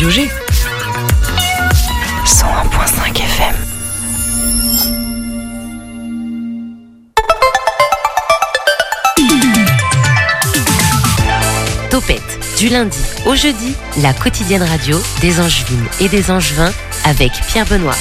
[0.00, 0.30] Radio G.
[2.24, 3.54] 101.5 FM.
[11.90, 12.22] Topette,
[12.58, 16.72] du lundi au jeudi, la quotidienne radio des Angevines et des Angevins
[17.04, 17.92] avec Pierre Benoît.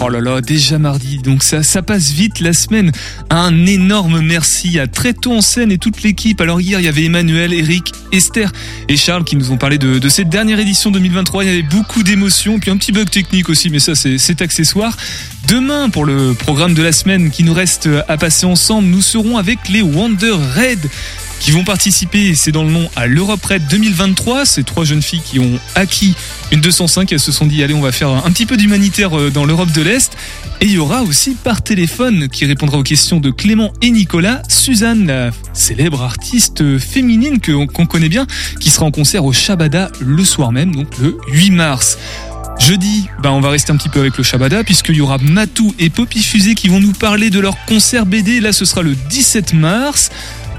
[0.00, 2.92] Oh là là, déjà mardi, donc ça, ça passe vite la semaine.
[3.30, 6.40] Un énorme merci à Tréto en scène et toute l'équipe.
[6.40, 8.52] Alors hier, il y avait Emmanuel, Eric, Esther
[8.88, 11.44] et Charles qui nous ont parlé de, de cette dernière édition 2023.
[11.44, 14.96] Il y avait beaucoup d'émotions, puis un petit bug technique aussi, mais ça c'est accessoire.
[15.48, 19.36] Demain, pour le programme de la semaine qui nous reste à passer ensemble, nous serons
[19.36, 20.88] avec les Wonder Red
[21.40, 24.46] qui vont participer, c'est dans le nom, à l'Europe Red 2023.
[24.46, 26.14] Ces trois jeunes filles qui ont acquis
[26.52, 29.30] une 205, elles se sont dit, allez, on va faire un petit peu d'humanitaire euh,
[29.30, 30.16] dans l'Europe de l'Est.
[30.62, 34.40] Et il y aura aussi par téléphone, qui répondra aux questions de Clément et Nicolas,
[34.48, 38.26] Suzanne, la célèbre artiste féminine qu'on connaît bien,
[38.60, 41.98] qui sera en concert au Shabada le soir même, donc le 8 mars.
[42.58, 45.74] Jeudi, bah on va rester un petit peu avec le Shabada puisqu'il y aura Matou
[45.78, 48.40] et Poppy Fusée qui vont nous parler de leur concert BD.
[48.40, 50.10] Là, ce sera le 17 mars.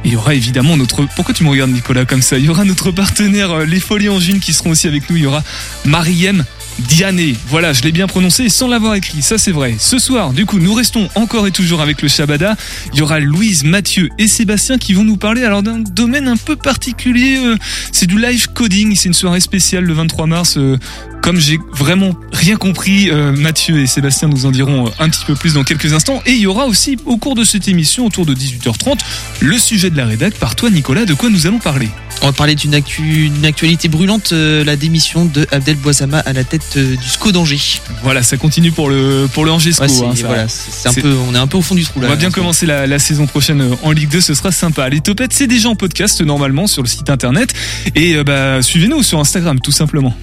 [0.04, 1.04] Il y aura évidemment notre...
[1.16, 2.38] Pourquoi tu me regardes Nicolas comme ça?
[2.38, 5.16] Il y aura notre partenaire euh, Les Folies Angines qui seront aussi avec nous.
[5.16, 5.42] Il y aura
[5.84, 6.46] Mariem
[6.78, 7.36] Diané.
[7.48, 9.76] Voilà, je l'ai bien prononcé sans l'avoir écrit, ça c'est vrai.
[9.80, 12.56] Ce soir, du coup, nous restons encore et toujours avec le Shabada.
[12.94, 16.38] Il y aura Louise, Mathieu et Sébastien qui vont nous parler alors d'un domaine un
[16.38, 17.38] peu particulier.
[17.40, 17.56] euh,
[17.92, 18.94] C'est du live coding.
[18.96, 20.58] C'est une soirée spéciale le 23 mars.
[20.58, 20.78] euh,
[21.26, 25.26] Comme j'ai vraiment rien compris, euh, Mathieu et Sébastien nous en diront euh, un petit
[25.26, 26.22] peu plus dans quelques instants.
[26.28, 29.00] Et il y aura aussi au cours de cette émission, autour de 18h30,
[29.40, 31.06] le sujet de la rédac par toi Nicolas.
[31.06, 31.90] De quoi nous allons parler
[32.22, 36.34] On va parler d'une actu- une actualité brûlante, euh, la démission de Abdel Boisama à
[36.34, 37.82] la tête euh, du SCO d'Angers.
[38.02, 39.52] Voilà, ça continue pour le pour le.
[39.52, 40.48] Ouais, c'est- hein, voilà,
[40.90, 42.08] un peu, on est un peu au fond du trou là.
[42.08, 44.90] On va bien commencer la, la saison prochaine euh, en Ligue 2, ce sera sympa.
[44.90, 47.54] Les topettes, c'est déjà en podcast normalement sur le site internet.
[47.94, 50.16] Et euh, bah, suivez-nous sur Instagram tout simplement.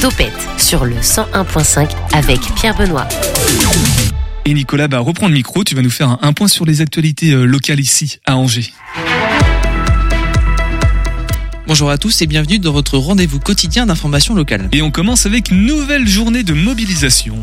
[0.00, 3.06] Topette sur le 101.5 avec Pierre Benoît.
[4.46, 6.80] Et Nicolas, bah, reprends le micro, tu vas nous faire un, un point sur les
[6.80, 8.72] actualités euh, locales ici à Angers.
[11.70, 14.68] Bonjour à tous et bienvenue dans votre rendez-vous quotidien d'information locale.
[14.72, 17.38] Et on commence avec une nouvelle journée de mobilisation.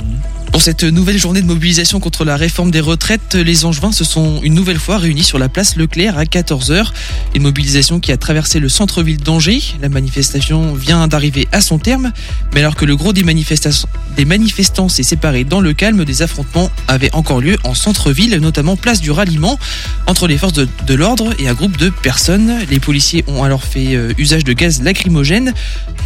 [0.51, 4.41] Pour cette nouvelle journée de mobilisation contre la réforme des retraites, les Angevins se sont
[4.43, 6.87] une nouvelle fois réunis sur la place Leclerc à 14h.
[7.35, 9.61] Une mobilisation qui a traversé le centre-ville d'Angers.
[9.81, 12.11] La manifestation vient d'arriver à son terme,
[12.53, 16.21] mais alors que le gros des, manifestations- des manifestants s'est séparé dans le calme, des
[16.21, 19.59] affrontements avaient encore lieu en centre-ville, notamment place du ralliement,
[20.07, 22.57] entre les forces de, de l'ordre et un groupe de personnes.
[22.69, 25.53] Les policiers ont alors fait euh, usage de gaz lacrymogène.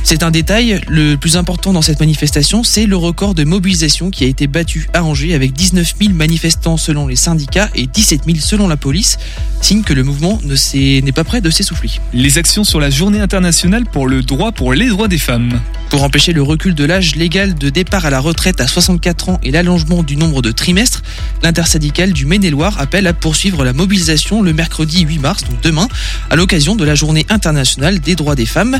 [0.04, 4.24] C'est un détail, le plus important dans cette manifestation, c'est le record de mobilisation qui
[4.24, 8.38] a été battu à Angers avec 19 000 manifestants selon les syndicats et 17 000
[8.40, 9.20] selon la police,
[9.62, 11.92] signe que le mouvement ne n'est pas prêt de s'essouffler.
[12.14, 15.62] Les actions sur la journée internationale pour le droit pour les droits des femmes.
[15.90, 19.40] Pour empêcher le recul de l'âge légal de départ à la retraite à 64 ans
[19.44, 21.04] et l'allongement du nombre de trimestres,
[21.44, 25.88] l'intersyndicale du Maine-et-Loire appelle à poursuivre la mobilisation le mercredi 8 mars, donc demain,
[26.30, 28.80] à l'occasion de la journée internationale des droits des femmes.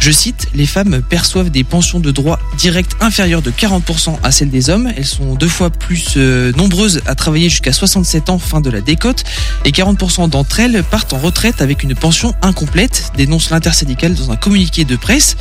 [0.00, 4.50] Je cite, les femmes perçoivent des pensions de droit direct inférieures de 40% à celles
[4.50, 4.92] des hommes.
[4.96, 8.80] Elles sont deux fois plus euh, nombreuses à travailler jusqu'à 67 ans fin de la
[8.80, 9.24] décote
[9.64, 14.36] et 40% d'entre elles partent en retraite avec une pension incomplète, dénonce l'intersyndicale dans un
[14.36, 15.36] communiqué de presse.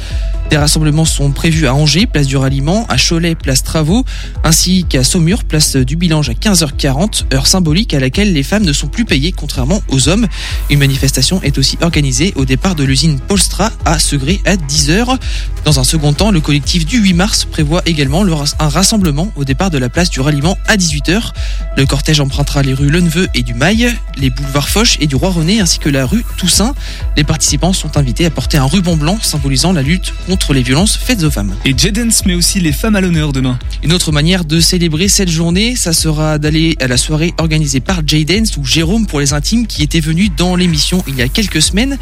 [0.52, 4.04] Des rassemblements sont prévus à Angers, place du Ralliement, à Cholet, place Travaux,
[4.44, 8.74] ainsi qu'à Saumur, place du Bilange à 15h40, heure symbolique à laquelle les femmes ne
[8.74, 10.28] sont plus payées contrairement aux hommes.
[10.70, 15.18] Une manifestation est aussi organisée au départ de l'usine Polstra à Segré à 10h.
[15.64, 18.26] Dans un second temps, le collectif du 8 mars prévoit également
[18.60, 21.32] un rassemblement au départ de la place du Ralliement à 18h.
[21.78, 25.30] Le cortège empruntera les rues Leneveux et du Mail, les boulevards Foch et du Roi
[25.30, 26.76] René ainsi que la rue Toussaint.
[27.16, 30.98] Les participants sont invités à porter un ruban blanc symbolisant la lutte contre les violences
[30.98, 31.56] faites aux femmes.
[31.66, 33.58] Et Jedens met aussi les femmes à l'honneur demain.
[33.84, 38.02] Une autre manière de célébrer cette journée, ça sera d'aller à la soirée organisée par
[38.06, 41.62] J-Dance ou Jérôme pour les intimes qui était venu dans l'émission il y a quelques
[41.62, 41.98] semaines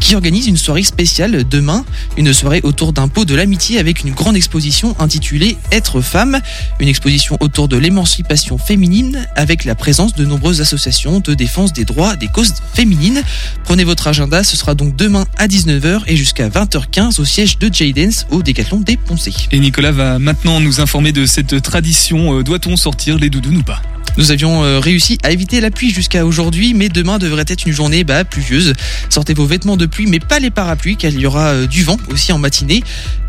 [0.00, 1.84] qui organise une soirée spéciale demain,
[2.16, 6.40] une soirée autour d'un pot de l'amitié avec une grande exposition intitulée Être femme,
[6.80, 11.84] une exposition autour de l'émancipation féminine avec la présence de nombreuses associations de défense des
[11.84, 13.22] droits des causes féminines.
[13.64, 17.72] Prenez votre agenda, ce sera donc demain à 19h et jusqu'à 20h15 au siège de
[17.72, 19.34] J-Dance au Décathlon des Poncés.
[19.52, 22.38] Et Nicolas va maintenant nous informer de cette tradition.
[22.38, 23.82] Euh, Doit-on sortir les doudous ou pas?
[24.16, 27.72] Nous avions euh, réussi à éviter la pluie jusqu'à aujourd'hui, mais demain devrait être une
[27.72, 28.74] journée bah, pluvieuse.
[29.08, 31.82] Sortez vos vêtements de pluie, mais pas les parapluies, car il y aura euh, du
[31.84, 32.82] vent aussi en matinée.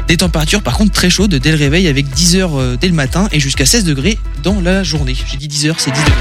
[0.08, 2.94] Des températures par contre très chaudes dès le réveil avec 10 heures euh, dès le
[2.94, 5.16] matin et jusqu'à 16 degrés dans la journée.
[5.30, 6.16] J'ai dit 10 heures, c'est 10 degrés.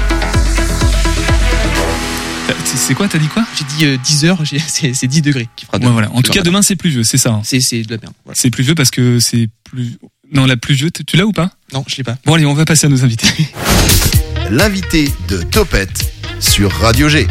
[2.73, 3.45] C'est quoi T'as dit quoi?
[3.57, 5.91] J'ai dit euh, 10 heures, c'est c'est 10 degrés qui fera demain.
[5.91, 6.09] voilà.
[6.13, 7.31] En tout cas, demain c'est pluvieux, c'est ça.
[7.31, 7.41] hein?
[7.43, 8.13] C'est de la merde.
[8.23, 8.35] Voilà.
[8.39, 9.97] C'est pluvieux parce que c'est plus.
[10.33, 11.51] Non, la pluvieux, tu tu l'as ou pas?
[11.73, 12.15] Non, je l'ai pas.
[12.25, 13.27] Bon allez, on va passer à nos invités.
[14.51, 16.11] L'invité de Topette
[16.41, 17.25] sur Radio G.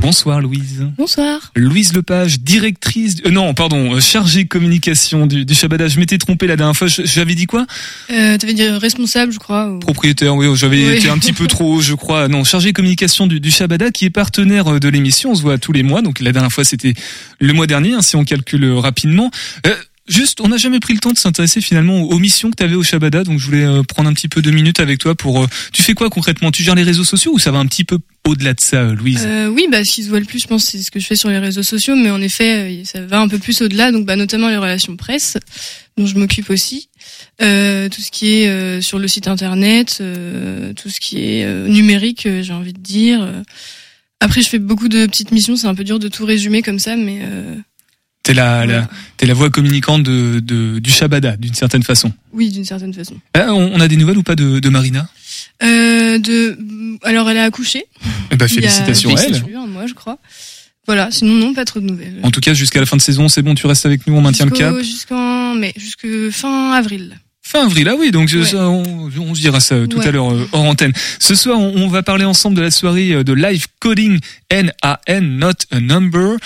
[0.00, 0.86] Bonsoir Louise.
[0.96, 1.50] Bonsoir.
[1.56, 5.88] Louise Lepage, directrice, euh, non, pardon, euh, chargée communication du, du Shabada.
[5.88, 6.86] Je m'étais trompé la dernière fois.
[6.86, 7.66] J'avais dit quoi?
[8.10, 9.68] Euh, T'avais dit responsable, je crois.
[9.68, 10.96] ou- Propriétaire, oui, j'avais Oui.
[10.96, 12.28] été un petit peu trop haut, je crois.
[12.28, 15.32] Non, chargé communication du, du Shabada, qui est partenaire euh, de l'émission.
[15.32, 16.00] On se voit tous les mois.
[16.00, 16.94] Donc la dernière fois, c'était
[17.40, 19.30] le mois dernier, hein, si on calcule euh, rapidement.
[19.66, 19.74] Euh,
[20.08, 22.74] Juste, on n'a jamais pris le temps de s'intéresser finalement aux missions que tu avais
[22.74, 25.42] au Shabada, donc je voulais euh, prendre un petit peu de minutes avec toi pour.
[25.42, 26.50] euh, tu fais quoi concrètement?
[26.50, 28.94] Tu gères les réseaux sociaux ou ça va un petit peu au-delà de ça, euh,
[28.94, 29.24] Louise?
[29.26, 31.06] Euh, oui, bah, ce qui se voit le plus, je pense, c'est ce que je
[31.06, 33.92] fais sur les réseaux sociaux, mais en effet, euh, ça va un peu plus au-delà,
[33.92, 35.36] donc bah, notamment les relations presse,
[35.98, 36.88] dont je m'occupe aussi,
[37.38, 40.02] tout ce qui est sur le site internet,
[40.76, 43.26] tout ce qui est numérique, j'ai envie de dire.
[44.20, 46.78] Après, je fais beaucoup de petites missions, c'est un peu dur de tout résumer comme
[46.78, 47.20] ça, mais
[49.16, 52.12] T'es la, voix communicante de, de, du Shabada, d'une certaine façon.
[52.32, 53.14] oui, d'une certaine façon.
[53.34, 55.08] Ah, on, on a des nouvelles ou pas de, de Marina?
[55.62, 56.58] Euh, de,
[57.04, 57.84] alors, elle a accouché.
[58.30, 59.18] eh il y a- Félicitations à elle.
[59.34, 60.18] félicitations, un mois, je crois.
[60.86, 62.18] Voilà, sinon non, pas trop de nouvelles.
[62.22, 64.20] En tout cas, jusqu'à la fin de saison, c'est bon, tu restes avec nous, on
[64.22, 64.74] maintient le cap.
[64.78, 67.18] Jusqu'en mai, jusque fin avril.
[67.42, 68.44] Fin avril, ah oui, donc Ouais.
[68.44, 70.06] ça, on, on se dira ça euh, tout Ouais.
[70.06, 70.92] à l'heure euh, hors antenne.
[71.18, 74.18] Ce soir, on, on va parler ensemble de la soirée euh, de live coding
[74.50, 76.36] N-A-N, not a number.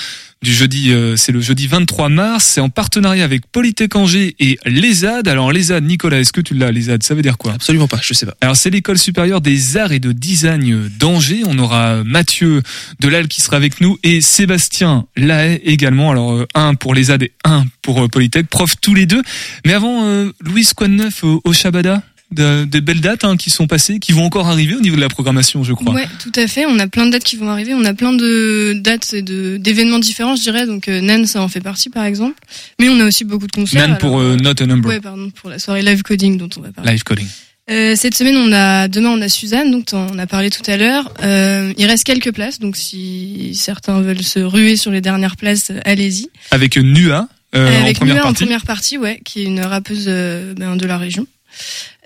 [0.42, 2.44] Du jeudi, euh, c'est le jeudi 23 mars.
[2.44, 5.28] C'est en partenariat avec Polytech Angers et l'ESAD.
[5.28, 7.04] Alors l'ESAD, Nicolas, est-ce que tu l'as l'ESAD?
[7.04, 7.52] Ça veut dire quoi?
[7.52, 8.34] Absolument pas, je sais pas.
[8.40, 11.42] Alors c'est l'école supérieure des arts et de design d'Angers.
[11.46, 12.62] On aura Mathieu
[12.98, 16.10] Delal qui sera avec nous et Sébastien Lahaye également.
[16.10, 19.22] Alors euh, un pour les AD et un pour euh, Polytech, prof tous les deux.
[19.64, 22.02] Mais avant, euh, Louise, quoi de neuf au, au Shabada?
[22.32, 25.00] De, Des belles dates hein, qui sont passées, qui vont encore arriver au niveau de
[25.00, 25.94] la programmation, je crois.
[25.94, 26.66] Ouais, tout à fait.
[26.66, 27.74] On a plein de dates qui vont arriver.
[27.74, 30.66] On a plein de dates et de d'événements différents, je dirais.
[30.66, 32.38] Donc euh, Nan, ça en fait partie, par exemple.
[32.80, 33.88] Mais on a aussi beaucoup de concerts.
[33.88, 36.60] Nan pour euh, Not a Number, Ouais, pardon, pour la soirée live coding dont on
[36.60, 36.92] va parler.
[36.92, 37.26] live coding.
[37.70, 40.68] Euh, cette semaine, on a demain, on a Suzanne, donc on en a parlé tout
[40.68, 41.12] à l'heure.
[41.22, 45.70] Euh, il reste quelques places, donc si certains veulent se ruer sur les dernières places,
[45.70, 46.28] euh, allez-y.
[46.50, 50.06] Avec Nua euh, en Avec première Nua en première partie, ouais, qui est une rappeuse
[50.06, 51.26] ben, de la région.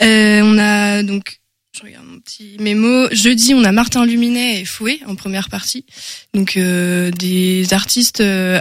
[0.03, 1.41] Euh, on a donc,
[1.77, 3.09] je regarde mon petit mémo.
[3.13, 5.85] Jeudi, on a Martin Luminet et Fouet en première partie,
[6.33, 8.59] donc euh, des artistes euh,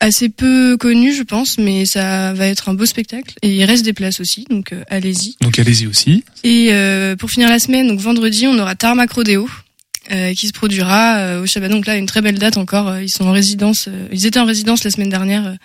[0.00, 3.34] assez peu connus, je pense, mais ça va être un beau spectacle.
[3.42, 5.36] Et il reste des places aussi, donc euh, allez-y.
[5.40, 6.24] Donc allez-y aussi.
[6.42, 6.72] Et
[7.18, 9.48] pour finir la semaine, donc vendredi, on aura Tarmac Rodeo.
[10.08, 11.72] qui se produira au Shabada.
[11.72, 12.98] Donc là, une très belle date encore.
[12.98, 13.88] Ils sont en résidence.
[14.10, 15.56] ils étaient en résidence la semaine dernière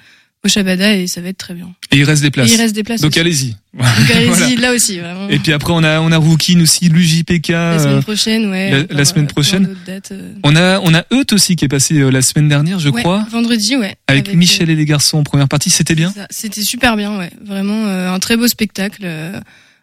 [0.46, 1.74] au Shabada et ça va être très bien.
[1.92, 2.50] Et il reste des places.
[2.50, 3.02] Et il reste des places.
[3.02, 3.56] Donc allez-y.
[3.74, 4.56] Donc allez-y, Voilà.
[4.56, 5.28] là aussi, vraiment.
[5.30, 7.50] Et puis après, on a, on a Rookin aussi, l'UJPK.
[7.50, 8.88] la euh, semaine prochaine, ouais.
[8.90, 9.76] la- semaine euh, prochaine.
[9.86, 10.34] dates, euh.
[10.44, 13.02] On a, on a Eut aussi qui est passé euh, la semaine dernière, je Ouais,
[13.02, 13.96] crois, Vendredi, ouais.
[14.08, 15.70] avec, Michel et les garçons en première partie.
[15.70, 16.14] C'était bien.
[16.30, 17.32] C'était super bien, ouais.
[17.44, 19.06] Vraiment un très beau spectacle.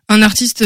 [0.08, 0.64] un artiste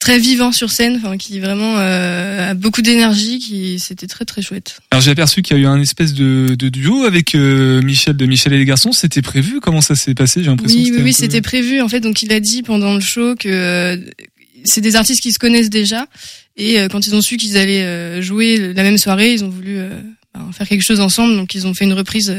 [0.00, 3.38] très vivant sur scène, enfin qui vraiment euh, a beaucoup d'énergie.
[3.38, 4.80] Qui c'était très très chouette.
[4.90, 8.16] Alors j'ai aperçu qu'il y a eu un espèce de, de duo avec euh, Michel
[8.16, 8.92] de Michel et les garçons.
[8.92, 9.60] C'était prévu?
[9.60, 10.42] Comment ça s'est passé?
[10.42, 11.80] J'ai l'impression Oui, que oui, c'était oui, peu- c'était prévu.
[11.80, 13.96] En fait, donc il a dit pendant le show que euh,
[14.64, 16.06] c'est des artistes qui se connaissent déjà.
[16.56, 19.48] Et euh, quand ils ont su qu'ils allaient euh, jouer la même soirée, ils ont
[19.48, 19.88] voulu euh,
[20.34, 21.36] ben, faire quelque chose ensemble.
[21.36, 22.34] Donc ils ont fait une reprise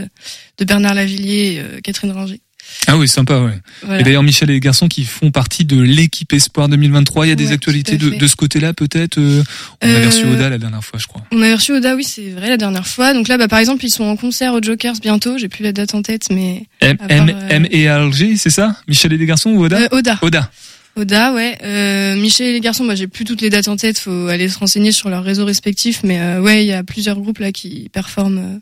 [0.57, 2.41] de Bernard Lavillier et Catherine Ringer.
[2.87, 3.59] Ah oui, sympa, ouais.
[3.83, 4.01] Voilà.
[4.01, 7.25] Et d'ailleurs, Michel et les garçons qui font partie de l'équipe Espoir 2023.
[7.25, 9.17] Il y a des Ouais, actualités de, ce côté-là, peut-être.
[9.17, 9.43] euh,
[9.81, 11.21] On avait Euh, reçu Oda la dernière fois, je crois.
[11.31, 13.13] On a reçu Oda, oui, c'est vrai, la dernière fois.
[13.13, 15.37] Donc là, bah, par exemple, ils sont en concert au Jokers bientôt.
[15.37, 18.49] J'ai plus la date en tête, mais M, part, M, euh, M et Alger, c'est
[18.49, 18.75] ça?
[18.87, 19.77] Michel et les garçons ou Oda?
[19.81, 20.19] Euh, Oda.
[20.21, 20.51] Oda.
[20.97, 21.57] Oda, ouais.
[21.63, 23.97] Euh, Michel et les garçons, moi, j'ai plus toutes les dates en tête.
[23.99, 26.01] Faut aller se renseigner sur leurs réseaux respectifs.
[26.03, 28.59] Mais euh, ouais, il y a plusieurs groupes là qui performent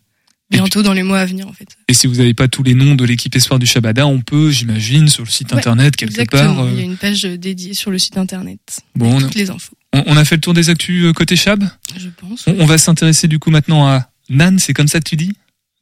[0.49, 1.67] bientôt dans les mois à venir, en fait.
[1.87, 4.49] Et si vous n'avez pas tous les noms de l'équipe Espoir du Shabada, on peut,
[4.51, 6.55] j'imagine, sur le site Ouais, internet, quelque Exactement.
[6.55, 6.65] part.
[6.65, 8.59] euh, Il y a une page dédiée sur le site internet.
[8.95, 11.35] Bon, avec on- toutes les infos, on, a fait le tour des actus euh, côté
[11.35, 11.63] Chab.
[11.97, 12.45] je pense.
[12.47, 15.33] On, on va s'intéresser du coup maintenant à Nan, c'est comme ça que tu dis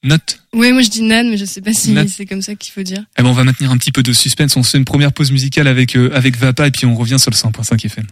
[0.04, 0.40] Note.
[0.54, 2.84] Ouais, moi je dis Nan, mais je sais pas si c'est comme ça qu'il faut
[2.84, 3.04] dire.
[3.18, 4.56] Eh ben, on va maintenir un petit peu de suspense.
[4.56, 7.18] On se fait une première pause musicale avec, euh, avec Vapa et puis on revient
[7.20, 8.06] sur le 100.5 FM.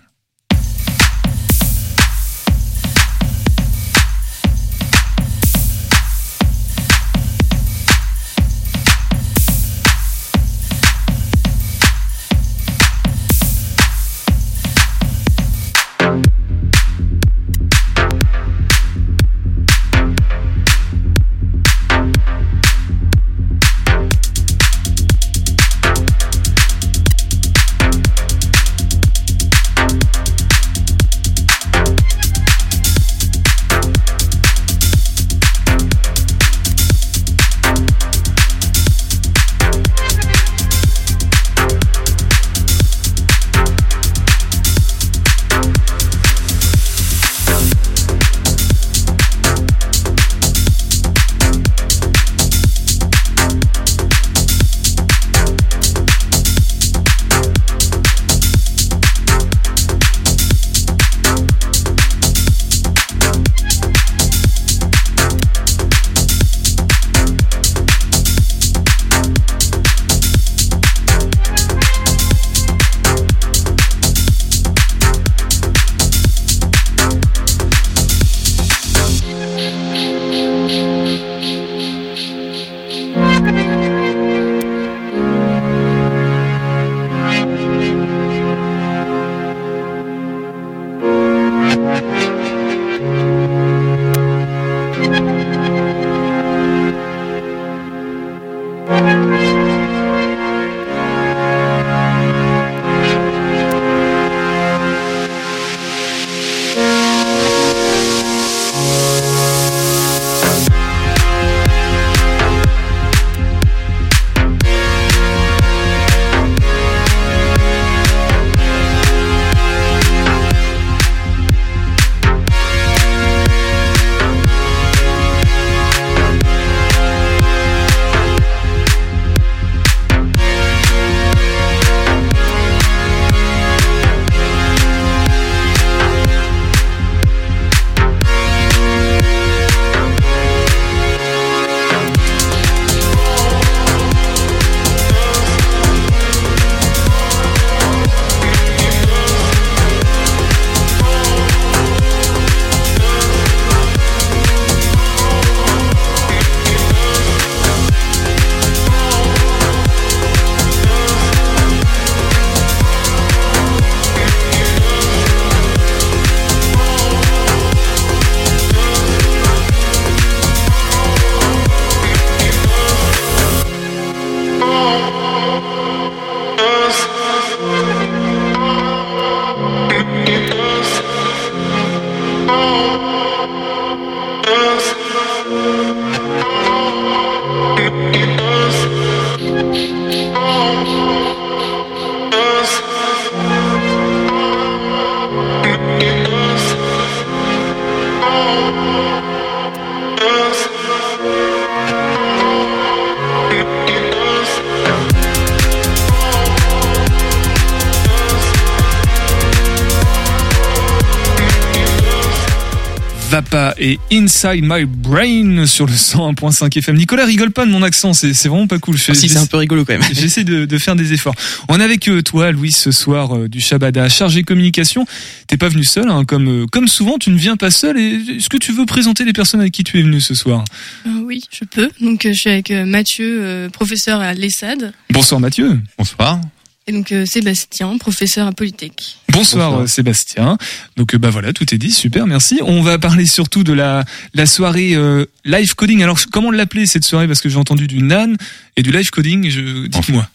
[214.25, 216.95] Inside My Brain sur le 101.5 FM.
[216.97, 218.97] Nicolas rigole pas de mon accent, c'est vraiment pas cool.
[218.97, 220.01] Je- Ah, si, c'est un peu rigolo quand même.
[220.13, 221.35] J'essaie de, de faire des efforts.
[221.69, 225.05] On est avec euh, toi, Louis, ce soir euh, du Shabada, chargé communication.
[225.47, 227.99] T'es pas venu seul, hein, comme euh, comme souvent, tu ne viens pas seul.
[227.99, 230.65] Et est-ce que tu veux présenter les personnes avec qui tu es venu ce soir?
[231.05, 231.89] Euh, oui, je peux.
[232.01, 235.79] Donc, euh, je suis avec euh, Mathieu, euh, professeur à l'ESSAD, Bonsoir Mathieu.
[235.99, 236.41] Bonsoir.
[236.87, 239.17] et donc euh, Sébastien, professeur à Polytech.
[239.35, 239.89] Bonsoir, Bonsoir.
[239.89, 240.57] Sébastien.
[240.97, 242.59] Donc euh, bah voilà, tout est dit, super, merci.
[242.63, 246.01] On va parler surtout de la la soirée euh, live coding.
[246.03, 247.27] Alors comment l'appeler cette soirée?
[247.27, 248.33] Parce que j'ai entendu du NAN
[248.77, 249.49] et du live coding.
[249.49, 250.27] Je dites-moi.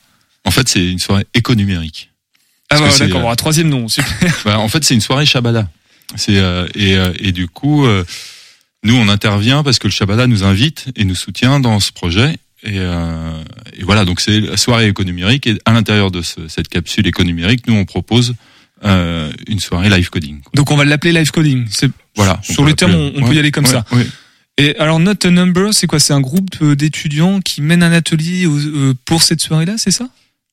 [0.45, 2.11] En fait, c'est une soirée éconumérique.
[2.71, 3.89] Ah Parce bah, d'accord, euh, un troisième nom.
[3.89, 4.09] Super.
[4.45, 5.69] Bah, en fait, c'est une soirée Shabada.
[6.17, 8.05] C'est euh, et, euh, et du coup, euh,
[8.85, 12.37] nous on intervient parce que le Shabada nous invite et nous soutient dans ce projet.
[12.63, 17.07] Et, et voilà, donc c'est la soirée éconumérique et à l'intérieur de ce- cette capsule
[17.07, 18.35] éconumérique, nous on propose
[18.85, 20.41] euh, une soirée live coding.
[20.41, 20.53] quoi.
[20.55, 21.67] Donc on va l'appeler live coding.
[21.71, 22.39] C'est Voilà.
[22.43, 23.85] Sur le terme, on- peut y aller comme ouais, ça.
[23.93, 24.07] ouais.
[24.59, 26.01] Et alors Not a Number, c'est quoi?
[26.01, 30.09] C'est un groupe euh, d'étudiants qui mènent un atelier euh, pour cette soirée-là, c'est ça?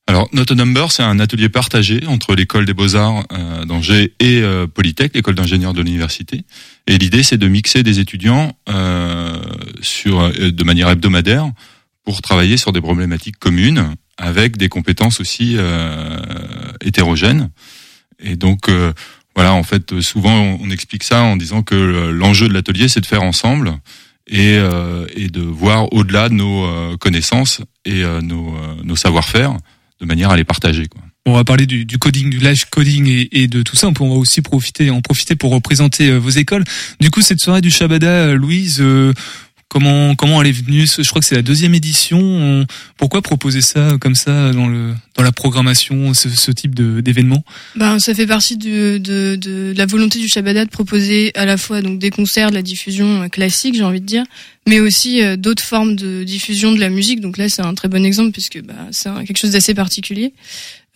[0.10, 4.40] Alors, Not a Number, c'est un atelier partagé entre l'école des beaux-arts euh, d'Angers et
[4.42, 6.44] euh, Polytech, l'école d'ingénieurs de l'université.
[6.88, 9.36] Et l'idée, c'est de mixer des étudiants euh,
[9.82, 11.52] sur, de manière hebdomadaire
[12.06, 16.18] pour travailler sur des problématiques communes avec des compétences aussi euh,
[16.82, 17.50] hétérogènes.
[18.20, 18.94] Et donc, euh,
[19.36, 23.02] voilà, en fait, souvent, on, explique ça en disant que le- l'enjeu de l'atelier, c'est
[23.02, 23.78] de faire ensemble
[24.28, 29.56] et, euh, et de voir au-delà de nos euh, connaissances et nos, nos savoir-faire
[30.02, 30.88] de manière à les partager.
[30.88, 31.02] Quoi.
[31.26, 33.88] On va parler du, du coding, du live coding et, et de tout ça.
[33.88, 36.64] On pourra aussi profiter, en profiter pour représenter vos écoles.
[37.00, 39.14] Du coup, cette soirée du Shabada, Louise, euh,
[39.70, 42.20] comment comment elle est venue Je crois que c'est la deuxième édition.
[42.20, 42.66] On-
[42.98, 47.44] pourquoi proposer ça comme ça dans le dans la programmation, ce, ce type d'événement?
[47.76, 51.58] Ben, ça fait partie de, de, de la volonté du Shabada de proposer à la
[51.58, 54.24] fois donc des concerts, de la diffusion euh, classique, j'ai envie de dire,
[54.68, 57.20] mais aussi euh, d'autres formes de diffusion de la musique.
[57.20, 60.34] Donc là, c'est un très bon exemple puisque bah, c'est quelque chose d'assez particulier.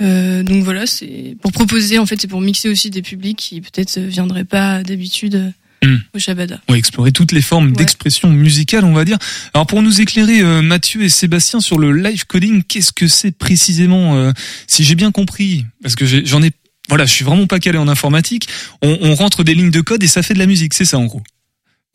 [0.01, 3.61] Euh, donc voilà, c'est pour proposer en fait, c'est pour mixer aussi des publics qui
[3.61, 5.97] peut-être euh, viendraient pas d'habitude Hmm.
[6.13, 6.61] au Shabada.
[6.67, 7.73] On va explorer toutes les formes Ouais.
[7.73, 9.17] d'expression musicale, on va dire.
[9.55, 13.31] Alors pour nous éclairer, euh, Mathieu et Sébastien, sur le live coding, qu'est-ce que c'est
[13.31, 14.31] précisément euh,
[14.67, 16.51] Si j'ai bien compris, parce que j'en ai,
[16.89, 18.47] voilà, je suis vraiment pas calé en informatique.
[18.83, 20.99] On, on rentre des lignes de code et ça fait de la musique, c'est ça
[20.99, 21.23] en gros?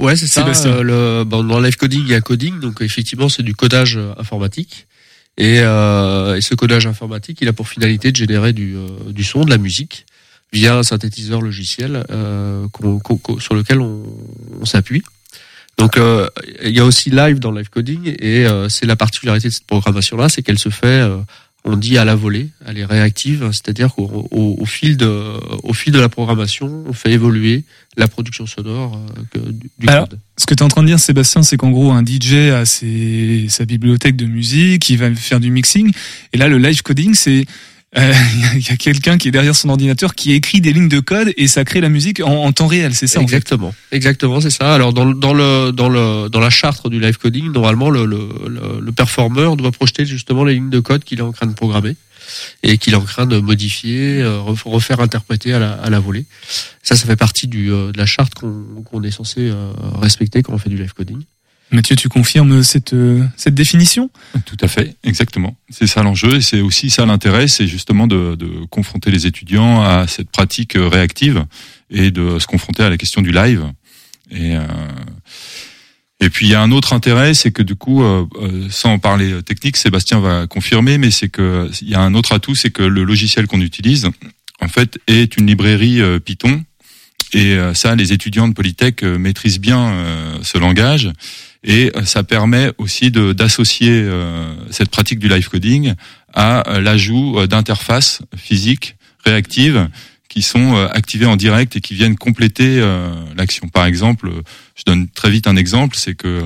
[0.02, 0.40] Ouais, c'est ça.
[0.42, 0.72] Sébastien.
[0.72, 0.82] euh,
[1.20, 4.12] le, bon, dans live coding, il y a coding, donc effectivement, c'est du codage euh,
[4.18, 4.88] informatique.
[5.38, 9.22] Et, euh, et ce codage informatique, il a pour finalité de générer du, euh, du
[9.22, 10.06] son, de la musique,
[10.52, 14.04] via un synthétiseur logiciel euh, qu'on- qu'on- qu'on- sur lequel on,
[14.60, 15.02] on s'appuie.
[15.78, 16.28] Donc, euh,
[16.64, 19.66] il y a aussi live dans live coding, et euh, c'est la particularité de cette
[19.66, 21.18] programmation-là, c'est qu'elle se fait, euh,
[21.64, 25.06] on dit à la volée, elle est réactive, c'est-à-dire qu'au au, au fil de,
[25.64, 27.64] au fil de la programmation, on fait évoluer
[27.98, 28.98] la production sonore
[29.36, 30.18] euh, du, du Alors, code.
[30.38, 32.64] Ce que tu es en train de dire, Sébastien, c'est qu'en gros, un DJ a
[32.64, 35.92] ses, sa bibliothèque de musique, il va faire du mixing.
[36.32, 37.44] Et là, le live coding, c'est
[37.98, 38.12] euh,
[38.54, 41.32] il y a quelqu'un qui est derrière son ordinateur qui écrit des lignes de code
[41.36, 42.94] et ça crée la musique en, temps réel.
[42.94, 43.20] C'est ça.
[43.20, 44.74] Exactement, exactement, c'est ça.
[44.74, 48.28] Alors dans, dans le dans le dans la charte du live coding, normalement le le,
[48.48, 51.54] le, le performeur doit projeter justement les lignes de code qu'il est en train de
[51.54, 51.96] programmer
[52.64, 56.00] et qu'il est en train de modifier, euh, ref- refaire interpréter à la, à la
[56.00, 56.26] volée.
[56.82, 59.52] Ça, ça fait partie du euh, de la charte qu'on qu'on est censé
[60.00, 61.22] respecter quand on fait du live coding.
[61.72, 64.10] Mathieu, tu confirmes cette, euh, cette définition?
[64.44, 65.56] Tout à fait, exactement.
[65.68, 69.82] C'est ça l'enjeu et c'est aussi ça l'intérêt, c'est justement de, de confronter les étudiants
[69.82, 71.44] à cette pratique réactive
[71.90, 73.64] et de se confronter à la question du live.
[74.30, 74.66] Et, euh,
[76.20, 78.98] et puis il y a un autre intérêt, c'est que du coup, euh, euh, sans
[78.98, 82.70] parler technique, Sébastien va confirmer, mais c'est que il y a un autre atout, c'est
[82.70, 84.08] que le logiciel qu'on utilise,
[84.60, 86.64] en fait, est une librairie euh, Python.
[87.32, 91.10] Et ça, les étudiants de Polytech maîtrisent bien ce langage.
[91.66, 95.94] Et ça permet aussi d'associer euh, cette pratique du live coding
[96.32, 99.88] à euh, l'ajout euh, d'interfaces physiques réactives
[100.28, 102.78] qui sont activées en direct et qui viennent compléter
[103.38, 103.68] l'action.
[103.68, 104.30] Par exemple,
[104.74, 106.42] je donne très vite un exemple, c'est que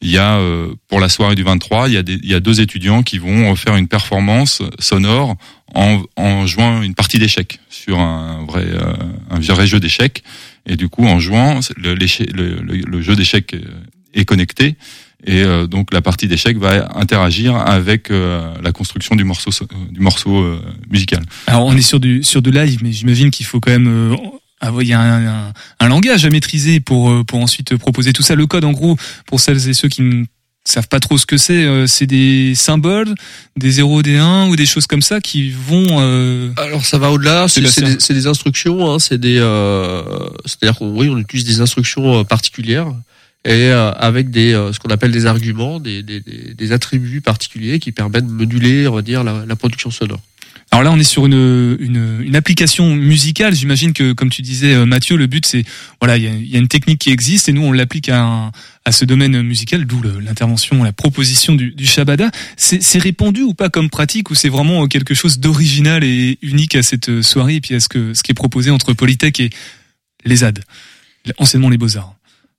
[0.00, 0.40] il y a
[0.86, 3.18] pour la soirée du 23, il y a des, il y a deux étudiants qui
[3.18, 5.34] vont faire une performance sonore
[5.74, 8.64] en, en jouant une partie d'échecs sur un vrai
[9.28, 10.22] un vrai jeu d'échecs
[10.64, 13.56] et du coup en jouant le, le, le, jeu d'échecs
[14.14, 14.76] est connecté
[15.24, 19.66] et euh, donc la partie d'échecs va interagir avec euh, la construction du morceau euh,
[19.90, 21.22] du morceau euh, musical.
[21.46, 23.86] Alors, on est sur du, sur du live, mais j'imagine qu'il faut quand même.
[23.86, 24.16] euh,
[24.60, 28.12] avoir- il y a un, un- un langage à maîtriser pour, euh, pour ensuite proposer
[28.12, 28.34] tout ça.
[28.36, 28.96] Le code, en gros,
[29.26, 30.24] pour celles et ceux qui ne
[30.64, 31.64] savent pas trop ce que c'est.
[31.64, 33.12] euh, c'est des symboles,
[33.56, 35.98] des 0, des 1 ou des choses comme ça qui vont.
[36.00, 40.02] euh, Alors ça va au-delà, c'est des, c'est des instructions, hein, c'est des, euh,
[40.46, 42.86] c'est-à-dire qu'on oui, on utilise des instructions euh, particulières
[43.44, 47.80] et euh, avec des, euh, ce qu'on appelle des arguments, des, des, des, attributs particuliers
[47.80, 50.20] qui permettent de moduler, on va dire, la, la production sonore.
[50.70, 53.54] Alors là, on est sur une, une, une application musicale.
[53.54, 55.64] J'imagine que, comme tu disais, euh, Mathieu, le but c'est
[56.00, 58.52] voilà, il y a, y a une technique qui existe et nous on l'applique à,
[58.84, 62.30] à ce domaine musical, d'où l'intervention, la proposition du, du Shabada.
[62.56, 66.82] C'est répandu ou pas comme pratique ou c'est vraiment quelque chose d'original et unique à
[66.82, 67.56] cette soirée?
[67.56, 69.50] Et puis à ce que ce qui est proposé entre Polytech et
[70.24, 70.60] les ZAD,
[71.38, 72.14] anciennement les Beaux Arts.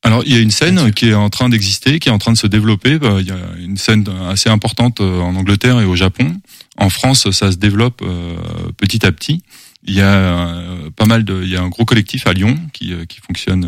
[0.06, 2.34] Alors, il y a une scène qui est en train d'exister, qui est en train
[2.34, 3.00] de se développer.
[3.02, 6.36] Euh, Il y a une scène assez importante euh, en Angleterre et au Japon.
[6.78, 8.36] En France, ça se développe euh,
[8.76, 9.42] petit à petit.
[9.86, 10.64] Il y a
[10.96, 13.68] pas mal de, il y a un gros collectif à Lyon qui, qui fonctionne,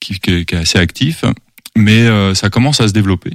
[0.00, 1.26] qui, qui est assez actif,
[1.76, 3.32] mais ça commence à se développer.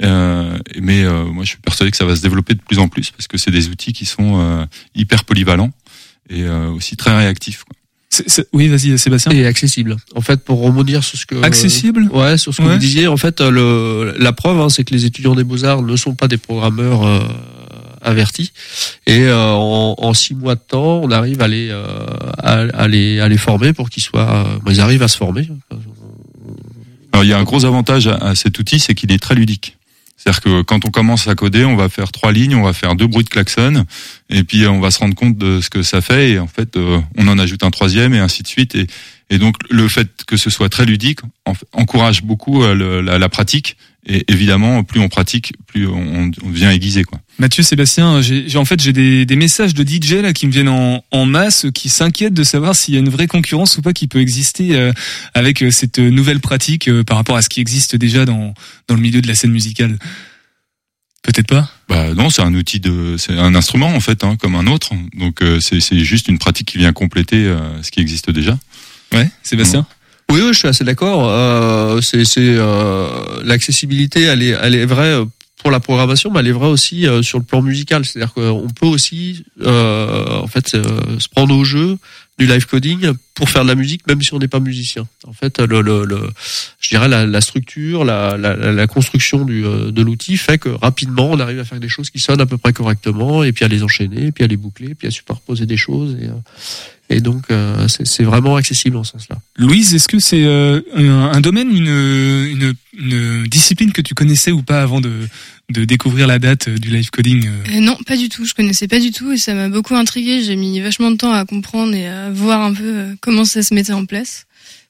[0.00, 3.28] Mais moi, je suis persuadé que ça va se développer de plus en plus parce
[3.28, 4.66] que c'est des outils qui sont
[4.96, 5.70] hyper polyvalents
[6.28, 7.62] et aussi très réactifs.
[7.62, 7.77] quoi.
[8.52, 9.32] Oui, vas-y, Sébastien.
[9.32, 9.96] Et accessible.
[10.14, 12.08] En fait, pour rebondir sur ce que Accessible?
[12.12, 12.74] Ouais, sur ce que Ouais.
[12.74, 15.96] vous disiez, en fait, le, la preuve, hein, c'est que les étudiants des beaux-arts ne
[15.96, 17.20] sont pas des programmeurs euh,
[18.02, 18.52] avertis.
[19.06, 21.84] Et euh, en, en six mois de temps, on arrive à les, euh,
[22.38, 24.46] à, à les, à les former pour qu'ils soient...
[24.46, 25.48] euh, bon, ils arrivent à se former.
[27.12, 29.34] Alors il y a un gros avantage à, à cet outil, c'est qu'il est très
[29.34, 29.77] ludique.
[30.18, 32.96] C'est-à-dire que quand on commence à coder, on va faire trois lignes, on va faire
[32.96, 33.84] deux bruits de klaxon,
[34.28, 36.48] et puis euh, on va se rendre compte de ce que ça fait, et en
[36.48, 38.74] fait, euh, on en ajoute un troisième, et ainsi de suite.
[39.30, 43.76] Et, donc le fait que ce soit très ludique en- encourage beaucoup euh, la pratique,
[44.08, 47.04] et évidemment, plus on pratique, plus on, on devient aiguisé.
[47.04, 47.20] Quoi.
[47.38, 50.68] Mathieu, Sébastien, j'ai en fait j'ai des, des messages de DJ là qui me viennent
[50.68, 53.92] en, en masse, qui s'inquiètent de savoir s'il y a une vraie concurrence ou pas
[53.92, 54.92] qui peut exister euh,
[55.34, 58.54] avec euh, cette nouvelle pratique euh, par rapport à ce qui existe déjà dans
[58.88, 59.98] dans le milieu de la scène musicale.
[61.22, 61.70] Peut-être pas?
[61.88, 64.92] Bah non, c'est un outil de, c'est un instrument en fait, hein, comme un autre.
[65.14, 68.58] Donc euh, c'est juste une pratique qui vient compléter euh, ce qui existe déjà.
[69.12, 69.86] Ouais, Sébastien?
[70.30, 71.26] Oui, oui, je suis assez d'accord.
[71.28, 75.22] Euh, c'est euh, l'accessibilité, elle est, elle est vraie
[75.62, 78.04] pour la programmation, mais elle est vraie aussi euh, sur le plan musical.
[78.04, 81.98] C'est-à-dire qu'on peut aussi, euh, en fait, euh, se prendre au jeu
[82.38, 85.06] du live coding pour faire de la musique, même si on n'est pas musicien.
[85.26, 86.30] En fait, le, le, le-
[86.80, 90.68] je dirais la, la structure, la, la, la- construction du, euh, de l'outil fait que
[90.68, 93.64] rapidement, on arrive à faire des choses qui sonnent à peu près correctement, et puis
[93.64, 96.16] à les enchaîner, puis à les boucler, puis à superposer des choses.
[96.20, 96.30] Et, euh,
[97.10, 99.38] et donc, euh, c'est vraiment accessible en ce sens-là.
[99.56, 100.82] Louise, est-ce que c'est un,
[101.32, 105.12] un domaine, une, une une discipline que tu connaissais ou pas avant de
[105.70, 108.44] de découvrir la date euh, du live coding euh Euh, non, pas du tout.
[108.44, 110.42] Je connaissais pas du tout et ça m'a beaucoup intrigué.
[110.42, 113.62] J'ai mis vachement de temps à comprendre et à voir un peu euh, comment ça
[113.62, 114.46] se mettait en place.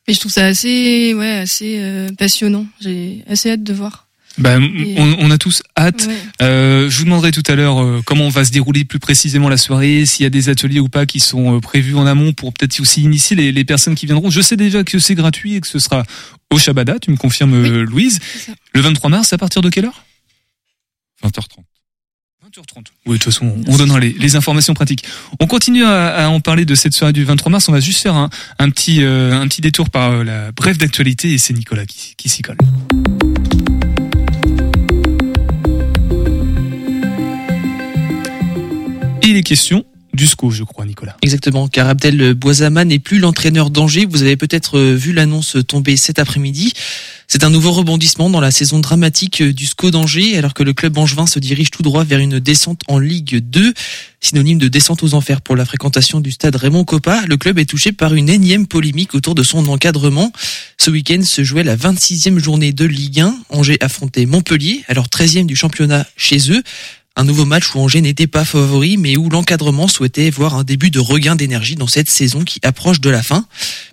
[0.07, 2.67] Mais je trouve ça assez, ouais, assez euh, passionnant.
[2.81, 4.09] J'ai assez hâte de voir.
[4.38, 6.07] Bah, on, on a tous hâte.
[6.07, 6.17] Ouais.
[6.43, 9.57] Euh, je vous demanderai tout à l'heure euh, comment va se dérouler plus précisément la
[9.57, 12.53] soirée, s'il y a des ateliers ou pas qui sont euh, prévus en amont pour
[12.53, 14.31] peut-être aussi initier les, les personnes qui viendront.
[14.31, 16.05] Je sais déjà que c'est gratuit et que ce sera
[16.51, 18.21] au Shabada, tu me confirmes Louise.
[18.75, 20.05] Le 23 mars, à partir de quelle heure?
[21.24, 21.64] 20h30.
[22.46, 22.87] 20h30.
[23.07, 25.04] Oui, de toute façon, on donnera les, les informations pratiques.
[25.40, 27.68] On continue à, à en parler de cette soirée du 23 mars.
[27.68, 30.78] On va juste faire un, un petit, euh, un petit détour par euh, la brève
[30.78, 32.57] d'actualité et c'est Nicolas qui, qui s'y colle.
[39.22, 39.42] Et il est
[40.18, 41.16] question du SCO, je crois, Nicolas.
[41.22, 44.07] Exactement, car Abdel Boisama n'est plus l'entraîneur d'Angers.
[44.09, 46.72] Vous avez peut-être euh, vu l'annonce tomber cet après-midi.
[47.31, 50.72] C'est un nouveau rebondissement dans la saison dramatique euh, du SCO d'Angers, alors que le
[50.72, 53.74] club angevin se dirige tout droit vers une descente en Ligue 2,
[54.20, 57.22] synonyme de descente aux enfers pour la fréquentation du stade Raymond Coppa.
[57.26, 60.33] Le club est touché par une énième polémique autour de son encadrement.
[60.78, 63.37] Ce week-end se jouait la 26e journée de Ligue 1.
[63.50, 66.62] Angers affrontait Montpellier, alors 13e du championnat chez eux.
[67.20, 70.92] Un nouveau match où Angers n'était pas favori, mais où l'encadrement souhaitait voir un début
[70.92, 73.44] de regain d'énergie dans cette saison qui approche de la fin.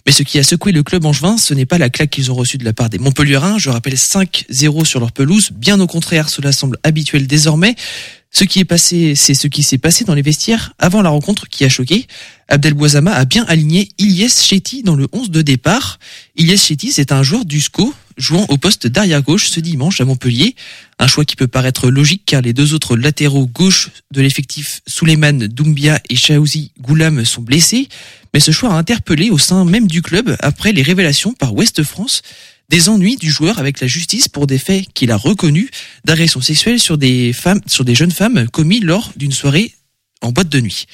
[0.05, 2.35] Mais ce qui a secoué le club angevin, ce n'est pas la claque qu'ils ont
[2.35, 3.57] reçue de la part des Montpelliérains.
[3.57, 5.49] Je rappelle 5-0 sur leur pelouse.
[5.55, 7.75] Bien au contraire, cela semble habituel désormais.
[8.37, 11.47] Ce qui est passé, c'est ce qui s'est passé dans les vestiaires avant la rencontre
[11.47, 12.05] qui a choqué.
[12.49, 15.99] Abdel Boisama a bien aligné Ilyes Chetty dans le 11 de départ.
[16.35, 20.05] Ilyes Chetty, c'est un joueur du SCO jouant au poste d'arrière gauche ce dimanche à
[20.05, 20.53] Montpellier.
[20.99, 25.47] Un choix qui peut paraître logique car les deux autres latéraux gauche de l'effectif Souleymane
[25.47, 27.87] Doumbia et Chaouzi Goulam sont blessés.
[28.33, 31.83] Mais ce choix a interpellé au sein même du club après les révélations par Ouest
[31.83, 32.21] France
[32.69, 35.69] des ennuis du joueur avec la justice pour des faits qu'il a reconnus
[36.03, 39.73] d'agression sexuelle sur des femmes, sur des jeunes femmes commis lors d'une soirée
[40.21, 40.85] en boîte de nuit.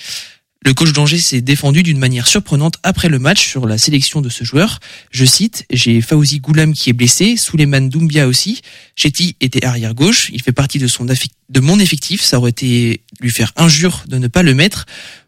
[0.63, 4.29] Le coach d'Angers s'est défendu d'une manière surprenante après le match sur la sélection de
[4.29, 4.79] ce joueur.
[5.09, 8.61] Je cite, j'ai Fauzi Goulam qui est blessé, Souleymane Doumbia aussi.
[8.95, 13.01] Chetty était arrière gauche, il fait partie de son de mon effectif, ça aurait été
[13.21, 14.85] lui faire injure de ne pas le mettre.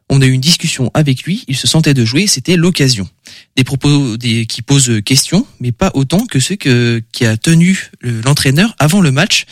[0.10, 3.10] On a eu une discussion avec lui, il se sentait de jouer, c'était l'occasion.
[3.56, 8.76] Des propos qui posent question, mais pas autant que ceux que, qui a tenu l'entraîneur
[8.80, 9.46] avant le match.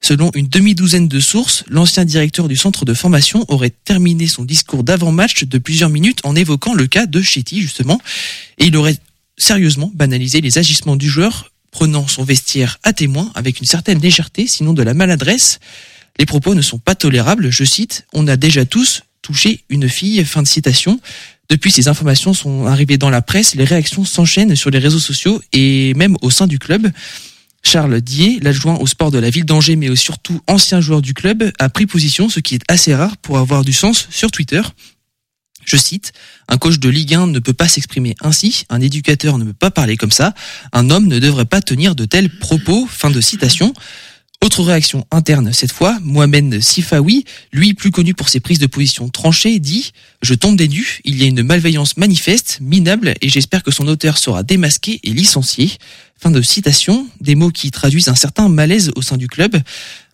[0.00, 4.84] Selon une demi-douzaine de sources, l'ancien directeur du centre de formation aurait terminé son discours
[4.84, 8.00] d'avant-match de plusieurs minutes en évoquant le cas de Chetty, justement,
[8.58, 8.96] et il aurait
[9.36, 14.46] sérieusement banalisé les agissements du joueur, prenant son vestiaire à témoin avec une certaine légèreté,
[14.46, 15.58] sinon de la maladresse.
[16.18, 20.24] Les propos ne sont pas tolérables, je cite, on a déjà tous touché une fille,
[20.24, 21.00] fin de citation.
[21.48, 25.40] Depuis ces informations sont arrivées dans la presse, les réactions s'enchaînent sur les réseaux sociaux
[25.52, 26.90] et même au sein du club.
[27.62, 31.50] Charles Dier, l'adjoint au sport de la ville d'Angers, mais surtout ancien joueur du club,
[31.58, 34.62] a pris position, ce qui est assez rare pour avoir du sens sur Twitter.
[35.64, 36.12] Je cite,
[36.48, 39.70] un coach de Ligue 1 ne peut pas s'exprimer ainsi, un éducateur ne peut pas
[39.70, 40.34] parler comme ça,
[40.72, 43.74] un homme ne devrait pas tenir de tels propos, fin de citation.
[44.44, 49.08] Autre réaction interne cette fois, Mohamed Sifawi, lui plus connu pour ses prises de position
[49.08, 53.64] tranchées, dit «Je tombe des nues, il y a une malveillance manifeste, minable, et j'espère
[53.64, 55.72] que son auteur sera démasqué et licencié.»
[56.20, 59.60] Fin de citation, des mots qui traduisent un certain malaise au sein du club.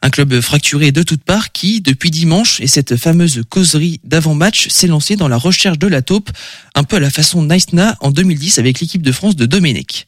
[0.03, 4.87] Un club fracturé de toutes parts qui, depuis dimanche et cette fameuse causerie d'avant-match, s'est
[4.87, 6.31] lancé dans la recherche de la taupe,
[6.75, 10.07] un peu à la façon Naïsna en 2010 avec l'équipe de France de Domenech.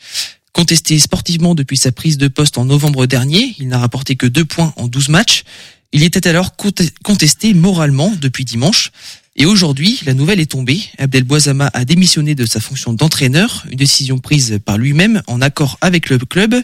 [0.57, 4.47] Contesté sportivement depuis sa prise de poste en novembre dernier, il n'a rapporté que deux
[4.47, 5.45] points en 12 matchs.
[5.93, 6.57] Il était alors
[7.05, 8.91] contesté moralement depuis dimanche.
[9.39, 10.81] Et aujourd'hui, la nouvelle est tombée.
[10.97, 15.77] Abdel Boisama a démissionné de sa fonction d'entraîneur, une décision prise par lui-même en accord
[15.83, 16.55] avec le club,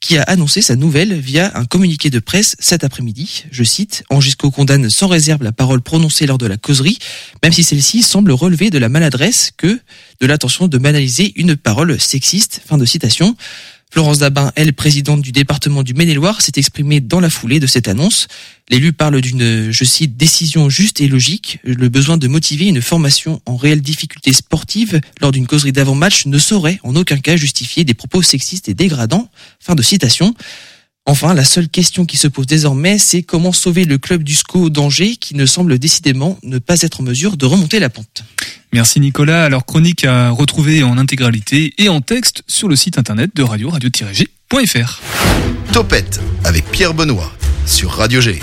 [0.00, 3.44] qui a annoncé sa nouvelle via un communiqué de presse cet après-midi.
[3.50, 6.98] Je cite, Angisco condamne sans réserve la parole prononcée lors de la causerie,
[7.42, 9.80] même si celle-ci semble relever de la maladresse que
[10.20, 12.60] de l'intention de banaliser une parole sexiste.
[12.66, 13.36] Fin de citation.
[13.90, 17.88] Florence Dabin, elle, présidente du département du Maine-et-Loire, s'est exprimée dans la foulée de cette
[17.88, 18.28] annonce.
[18.68, 21.58] L'élu parle d'une, je cite, décision juste et logique.
[21.64, 26.38] Le besoin de motiver une formation en réelle difficulté sportive lors d'une causerie d'avant-match ne
[26.38, 29.30] saurait en aucun cas justifier des propos sexistes et dégradants.
[29.58, 30.34] Fin de citation.
[31.08, 34.68] Enfin, la seule question qui se pose désormais, c'est comment sauver le club du SCO
[34.68, 38.24] d'Angers qui ne semble décidément ne pas être en mesure de remonter la pente.
[38.74, 39.42] Merci Nicolas.
[39.42, 43.70] Alors chronique à retrouver en intégralité et en texte sur le site internet de radio
[43.70, 45.00] radio-g.fr.
[45.72, 47.32] Topette avec Pierre Benoît
[47.64, 48.40] sur Radio G.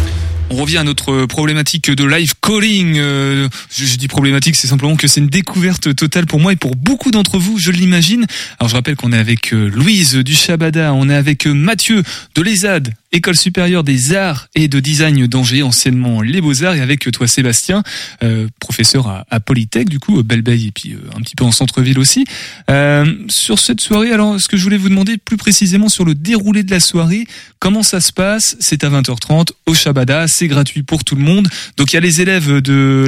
[0.51, 2.97] On revient à notre problématique de live calling.
[2.97, 6.75] Euh, je, dis problématique, c'est simplement que c'est une découverte totale pour moi et pour
[6.75, 8.25] beaucoup d'entre vous, je l'imagine.
[8.59, 12.03] Alors je rappelle qu'on est avec euh, Louise du Chabada, on est avec euh, Mathieu
[12.35, 17.09] de l'ESAD, École supérieure des arts et de design d'Angers, anciennement les Beaux-Arts, et avec
[17.11, 17.81] toi Sébastien,
[18.23, 21.97] euh, professeur à, Polytech, du coup, Belleveille et puis euh, un petit peu en centre-ville
[21.97, 22.25] aussi.
[22.69, 26.13] Euh, sur cette soirée, alors ce que je voulais vous demander plus précisément sur le
[26.13, 27.25] déroulé de la soirée,
[27.59, 28.57] comment ça se passe?
[28.59, 31.47] C'est à 20h30 au Shabada, c'est gratuit pour tout le monde.
[31.77, 33.07] Donc il y a les élèves de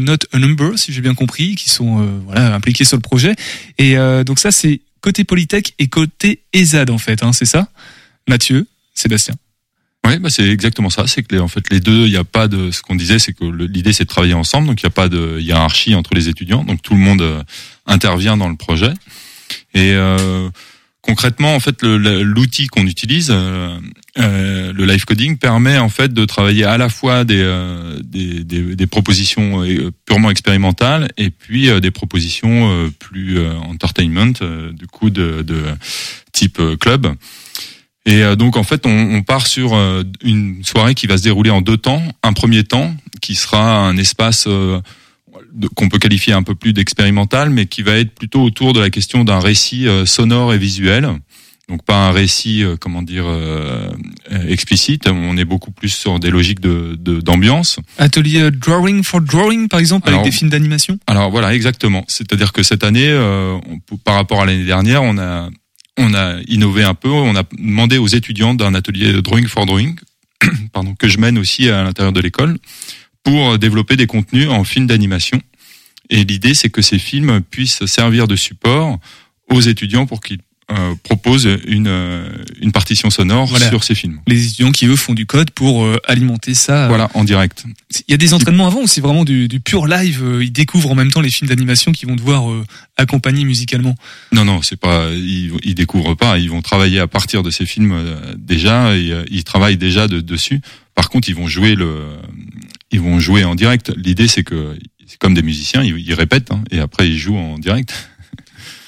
[0.00, 3.34] Not a Number, si j'ai bien compris, qui sont impliqués sur le projet.
[3.78, 7.68] Et donc ça c'est côté Polytech et côté ESAD en fait, hein, c'est ça?
[8.28, 8.66] Mathieu?
[8.94, 9.34] Sébastien
[10.06, 11.06] oui, bah c'est exactement ça.
[11.06, 13.18] C'est que les, en fait les deux, il n'y a pas de ce qu'on disait,
[13.18, 16.12] c'est que l'idée c'est de travailler ensemble, donc il n'y a pas de hiérarchie entre
[16.12, 17.42] les étudiants, donc tout le monde euh,
[17.86, 18.92] intervient dans le projet.
[19.72, 20.50] Et euh,
[21.04, 23.78] concrètement, en fait, l'outil qu'on utilise, euh,
[24.18, 28.42] euh, le live coding, permet en fait de travailler à la fois des, euh, des,
[28.42, 29.64] des, propositions
[30.06, 34.32] purement expérimentales et puis des propositions plus entertainment,
[34.72, 35.64] du coup de, de
[36.32, 37.14] type club.
[38.06, 41.22] Et euh, donc en fait, on, on part sur euh, une soirée qui va se
[41.22, 42.02] dérouler en deux temps.
[42.22, 44.80] Un premier temps qui sera un espace euh,
[45.74, 48.90] qu'on peut qualifier un peu plus d'expérimental, mais qui va être plutôt autour de la
[48.90, 51.08] question d'un récit sonore et visuel.
[51.68, 53.24] Donc pas un récit, comment dire,
[54.48, 55.08] explicite.
[55.08, 57.78] On est beaucoup plus sur des logiques de d'ambiance.
[57.98, 60.98] Atelier drawing for drawing, par exemple, avec des films d'animation?
[61.06, 62.04] Alors voilà, exactement.
[62.08, 63.10] C'est-à-dire que cette année,
[64.04, 65.48] par rapport à l'année dernière, on a
[65.98, 67.10] on a innové un peu.
[67.10, 69.98] On a demandé aux étudiants d'un atelier Drawing for Drawing,
[70.72, 72.58] pardon, que je mène aussi à l'intérieur de l'école,
[73.22, 75.40] pour développer des contenus en films d'animation.
[76.10, 78.98] Et l'idée, c'est que ces films puissent servir de support
[79.50, 82.26] aux étudiants pour qu'ils euh, propose une, euh,
[82.62, 84.20] une partition sonore sur ces films.
[84.26, 86.88] Les étudiants qui eux font du code pour euh, alimenter ça.
[86.88, 87.64] Voilà, en direct.
[88.08, 90.90] Il y a des entraînements avant ou c'est vraiment du, du, pur live Ils découvrent
[90.90, 92.44] en même temps les films d'animation qu'ils vont devoir
[92.96, 93.94] accompagner musicalement?
[94.32, 95.10] Non, non, c'est pas.
[95.10, 96.38] Ils, ils découvrent pas.
[96.38, 97.94] Ils vont travailler à partir de ces films
[98.38, 98.96] déjà.
[98.96, 100.62] Et, ils travaillent déjà de, dessus.
[100.94, 102.06] Par contre, ils vont jouer le,
[102.90, 103.92] ils vont jouer en direct.
[103.96, 107.36] L'idée, c'est que c'est comme des musiciens, ils, ils répètent hein, et après ils jouent
[107.36, 107.92] en direct.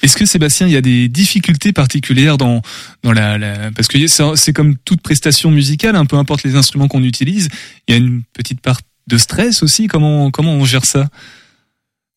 [0.03, 2.61] Est-ce que Sébastien, il y a des difficultés particulières dans
[3.03, 3.97] dans la, la parce que
[4.35, 7.49] c'est comme toute prestation musicale, un peu importe les instruments qu'on utilise,
[7.87, 9.87] il y a une petite part de stress aussi.
[9.87, 11.09] Comment comment on gère ça?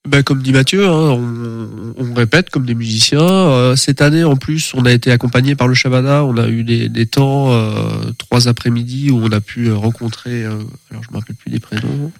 [0.08, 3.20] Ben, comme dit Mathieu, hein, on, on répète comme des musiciens.
[3.20, 6.24] Euh, cette année, en plus, on a été accompagné par le Shabada.
[6.24, 10.44] On a eu des, des temps, euh, trois après-midi, où on a pu euh, rencontrer.
[10.44, 10.54] euh,
[10.90, 12.10] alors, je me rappelle plus des prénoms.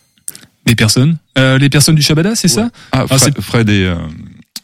[0.66, 2.68] Des personnes, euh, les personnes du Shabada, c'est ça?
[2.92, 3.96] Ah, Ah, Fred, Fred et, euh,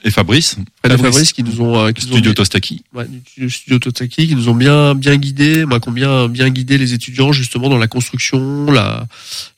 [0.06, 1.12] et Fabrice, Fred et Fabrice.
[1.12, 2.84] Fabrice qui nous ont, euh, qui nous ont Studio Tostaki.
[2.94, 3.06] ouais,
[3.48, 7.32] studio Totaki qui nous ont bien bien guidés, moi qui ont bien guidé les étudiants
[7.32, 9.08] justement dans la construction, la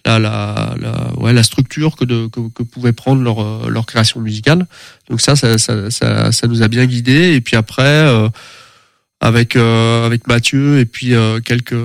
[0.07, 3.85] la la, la ouais la structure que de que, que pouvait prendre leur euh, leur
[3.85, 4.67] création musicale.
[5.11, 8.31] Donc ça ça ça ça, ça nous a bien guidés et puis après euh,
[9.21, 11.77] avec euh, avec Mathieu et puis euh, quelques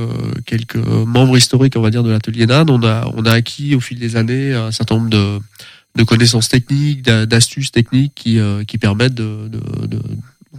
[0.45, 3.81] quelques membres historiques on va dire de l'atelier NAN, on a on a acquis au
[3.81, 5.39] fil des années un certain nombre de
[5.95, 9.99] de connaissances techniques, d'a- d'astuces techniques qui euh, qui permettent de, de, de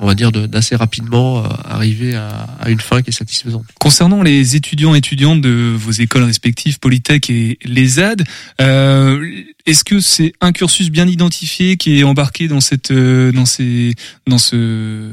[0.00, 2.28] on va dire d'assez rapidement euh, arriver à,
[2.60, 3.64] à une fin qui est satisfaisante.
[3.78, 8.24] Concernant les étudiants et étudiantes de vos écoles respectives, Polytech et l'ESAD,
[8.60, 9.24] euh,
[9.66, 13.94] est-ce que c'est un cursus bien identifié qui est embarqué dans cette, euh, dans ces,
[14.26, 15.10] dans ce,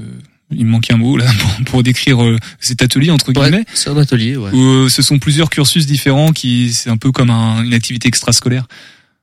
[0.51, 3.57] il me manque un mot là pour, pour décrire euh, cet atelier entre guillemets?
[3.57, 4.51] Ouais, c'est un atelier, ouais.
[4.51, 8.07] Ou euh, ce sont plusieurs cursus différents qui, c'est un peu comme un- une activité
[8.07, 8.65] extrascolaire?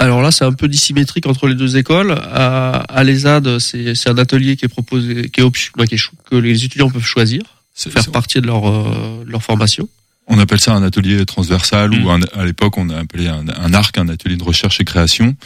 [0.01, 2.13] Alors là, c'est un peu dissymétrique entre les deux écoles.
[2.13, 5.97] À, à l'ESAD, c'est c'est un atelier qui est proposé, qui est, option- ouais, qui
[5.97, 7.43] est que les étudiants peuvent choisir,
[7.75, 9.89] C'est- faire partie de leur euh, de leur formation.
[10.29, 12.05] On appelle ça un atelier transversal Mm.
[12.05, 14.85] ou un- à l'époque on a appelé un, un arc, un atelier de recherche et
[14.85, 15.37] création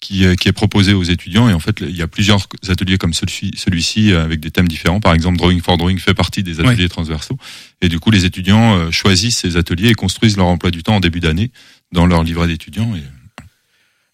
[0.00, 1.48] qui, est- qui est proposé aux étudiants.
[1.48, 4.68] Et en fait, il y a plusieurs ateliers comme celui-ci, celui-ci euh, avec des thèmes
[4.68, 5.00] différents.
[5.00, 7.38] Par exemple, Drawing for Drawing fait partie des ateliers transversaux.
[7.80, 10.96] Et du coup, les étudiants euh, choisissent ces ateliers et construisent leur emploi du temps
[10.96, 11.50] en début d'année
[11.92, 12.94] dans leur livret d'étudiants.
[12.96, 13.02] Et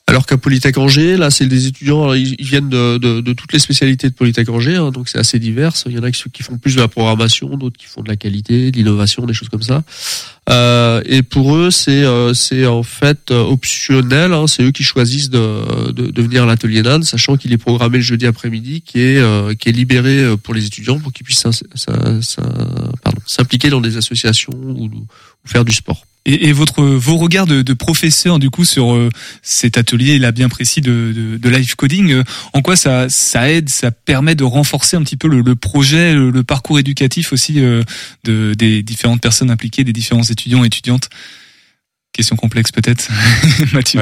[0.09, 4.14] Alors qu'à Polytech Angers, là, c'est des étudiants, ils, viennent de, toutes les spécialités de
[4.14, 5.75] Polytech Angers, hein, donc c'est assez divers.
[5.85, 8.16] Il y en a qui, font plus de la programmation, d'autres qui font de la
[8.16, 9.83] qualité, de l'innovation, des choses comme ça.
[10.49, 12.33] Euh, et pour eux, c'est euh,
[12.68, 14.33] en fait euh, optionnel.
[14.33, 17.99] Hein, c'est eux qui choisissent de, de, venir à l'atelier NAN, sachant qu'il est programmé
[17.99, 21.44] le jeudi après-midi, qui est qui est libéré pour les étudiants pour qu'ils puissent
[23.27, 24.90] s'impliquer dans des associations ou
[25.44, 26.08] faire du sport.
[26.31, 29.09] Et, votre, vos regards de, de professeur du coup sur euh,
[29.41, 33.51] cet atelier là bien précis de, de, de live coding, euh, en quoi ça, ça
[33.51, 37.61] aide, ça permet de renforcer un petit peu le, le projet, le, parcours éducatif aussi
[37.61, 37.83] euh,
[38.25, 41.09] de, des différentes personnes impliquées, des différents étudiants et étudiantes?
[42.12, 43.09] Question complexe peut-être,
[43.73, 44.01] Mathieu.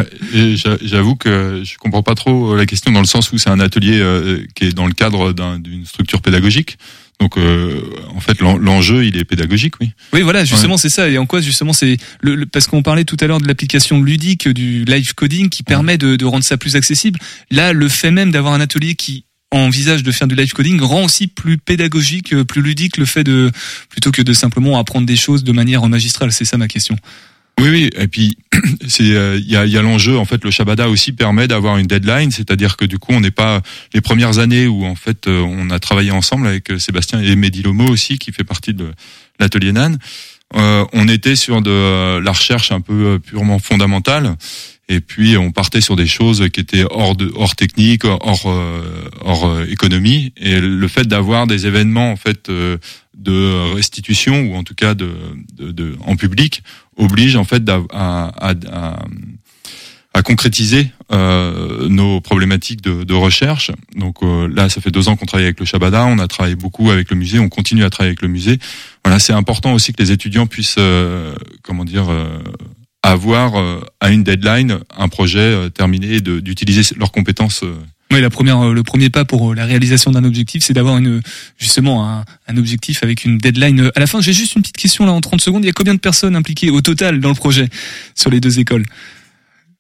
[0.82, 3.60] J'avoue que je comprends pas trop euh, la question dans le sens où c'est un
[3.60, 6.78] atelier euh, qui est dans le cadre d'un- d'une structure pédagogique.
[7.18, 7.80] Donc, euh,
[8.14, 9.90] en fait, l'en- l'enjeu, il est pédagogique, oui.
[10.12, 11.08] Oui, voilà, justement, c'est ça.
[11.08, 14.02] Et en quoi, justement, c'est le, le- parce qu'on parlait tout à l'heure de l'application
[14.02, 17.18] ludique du live coding qui permet de, de rendre ça plus accessible.
[17.50, 21.04] Là, le fait même d'avoir un atelier qui envisage de faire du live coding rend
[21.04, 23.50] aussi plus pédagogique, euh, plus ludique le fait de
[23.88, 26.32] plutôt que de simplement apprendre des choses de manière magistrale.
[26.32, 26.96] C'est ça ma question.
[27.60, 27.90] Oui, oui.
[27.96, 28.36] Et puis,
[28.88, 30.18] c'est euh, il y a, a l'enjeu.
[30.18, 33.30] En fait, le Shabada aussi permet d'avoir une deadline, c'est-à-dire que du coup, on n'est
[33.30, 33.62] pas
[33.94, 37.34] les premières années où en fait euh, on a travaillé ensemble avec euh, Sébastien et
[37.34, 38.92] Mehdi Lomo aussi, qui fait partie de
[39.40, 39.96] l'atelier NAN.
[40.54, 44.36] Euh, on était sur de euh, la recherche un peu euh, purement fondamentale.
[44.88, 49.10] Et puis on partait sur des choses qui étaient hors de hors technique, hors euh,
[49.20, 50.32] hors euh, économie.
[50.36, 52.78] Et le fait d'avoir des événements en fait euh,
[53.16, 56.62] de restitution ou en tout cas de, en public
[56.96, 58.96] oblige en fait à, à,
[60.12, 63.70] à, concrétiser euh, nos problématiques de, recherche.
[63.96, 66.56] Donc euh, là, ça fait deux ans qu'on travaille avec le Shabada, on a travaillé
[66.56, 68.58] beaucoup avec le musée, on continue à travailler avec le musée.
[69.04, 72.06] Voilà, c'est important aussi que les étudiants puissent, euh, comment dire,
[73.02, 73.52] avoir
[74.00, 77.62] à une deadline un projet terminé d'utiliser leurs compétences.
[78.12, 80.96] Oui, la première, euh, le premier pas pour euh, la réalisation d'un objectif, c'est d'avoir
[80.98, 81.20] une
[81.58, 84.20] justement un, un objectif avec une deadline euh, à la fin.
[84.20, 85.64] J'ai juste une petite question là en 30 secondes.
[85.64, 87.68] Il y a combien de personnes impliquées au total dans le projet
[88.14, 88.84] sur les deux écoles?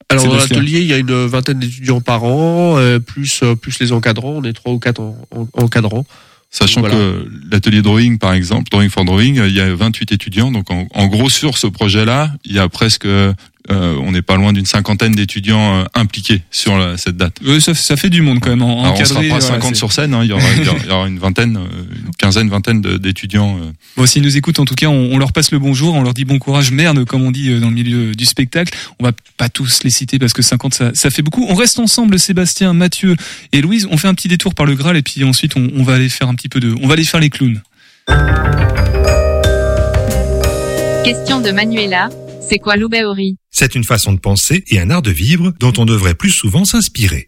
[0.08, 3.92] Alors dans l'atelier, il y a une vingtaine d'étudiants par an, euh, plus plus les
[3.92, 4.34] encadrants.
[4.36, 6.04] On est trois ou quatre en- en- encadrants.
[6.50, 6.94] Sachant Voilà.
[6.94, 10.52] que l'atelier drawing, par exemple, drawing for drawing, il y a 28 étudiants.
[10.52, 13.06] Donc, en, en gros, sur ce projet-là, il y a presque,
[13.70, 17.38] euh, on n'est pas loin d'une cinquantaine d'étudiants euh, impliqués sur la- cette date.
[17.60, 18.62] Ça, ça fait du monde quand même.
[18.62, 20.14] En, Alors, on sera pas voilà, 50 c'est- sur scène.
[20.14, 23.58] hein, il, y aura, il y aura- une vingtaine, euh, une quinzaine, vingtaine d'étudiants.
[23.58, 23.70] euh.
[23.96, 26.14] Bon, s'ils nous écoutent, en tout cas, on, on leur passe le bonjour, on leur
[26.14, 28.76] dit bon courage, merde, comme on dit dans le milieu du spectacle.
[29.00, 31.44] On va pas tous les citer parce que 50, ça, ça fait beaucoup.
[31.48, 33.16] On reste ensemble, Sébastien, Mathieu
[33.52, 33.86] et Louise.
[33.90, 36.08] On fait un petit détour par le Graal et puis ensuite on, on va aller
[36.08, 37.60] faire un petit peu de, on va aller faire les clowns.
[41.04, 42.08] Question de Manuela.
[42.48, 45.84] C'est quoi l'Oubaori C'est une façon de penser et un art de vivre dont on
[45.84, 47.26] devrait plus souvent s'inspirer.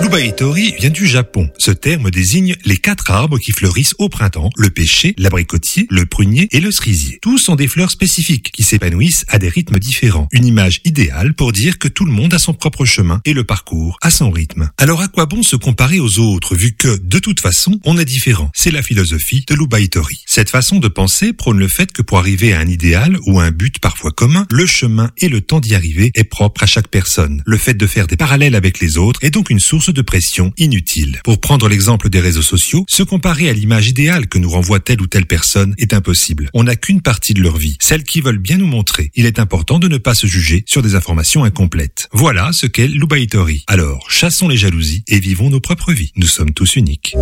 [0.00, 1.48] L'Ubaitori vient du Japon.
[1.58, 6.48] Ce terme désigne les quatre arbres qui fleurissent au printemps, le pêcher, l'abricotier, le prunier
[6.52, 7.18] et le cerisier.
[7.22, 10.28] Tous sont des fleurs spécifiques qui s'épanouissent à des rythmes différents.
[10.32, 13.44] Une image idéale pour dire que tout le monde a son propre chemin et le
[13.44, 14.70] parcours à son rythme.
[14.78, 18.04] Alors à quoi bon se comparer aux autres vu que, de toute façon, on est
[18.04, 18.50] différent?
[18.54, 20.22] C'est la philosophie de l'Ubaitori.
[20.26, 23.44] Cette façon de penser prône le fait que pour arriver à un idéal ou à
[23.44, 26.88] un but parfois commun, le chemin et le temps d'y arriver est propre à chaque
[26.88, 27.42] personne.
[27.46, 30.52] Le fait de faire des parallèles avec les autres est donc une source de pression
[30.58, 31.20] inutile.
[31.24, 35.00] Pour prendre l'exemple des réseaux sociaux, se comparer à l'image idéale que nous renvoie telle
[35.00, 36.50] ou telle personne est impossible.
[36.54, 39.10] On n'a qu'une partie de leur vie, celle qu'ils veulent bien nous montrer.
[39.14, 42.08] Il est important de ne pas se juger sur des informations incomplètes.
[42.12, 43.64] Voilà ce qu'est l'Ubaitori.
[43.66, 46.12] Alors, chassons les jalousies et vivons nos propres vies.
[46.16, 47.14] Nous sommes tous uniques.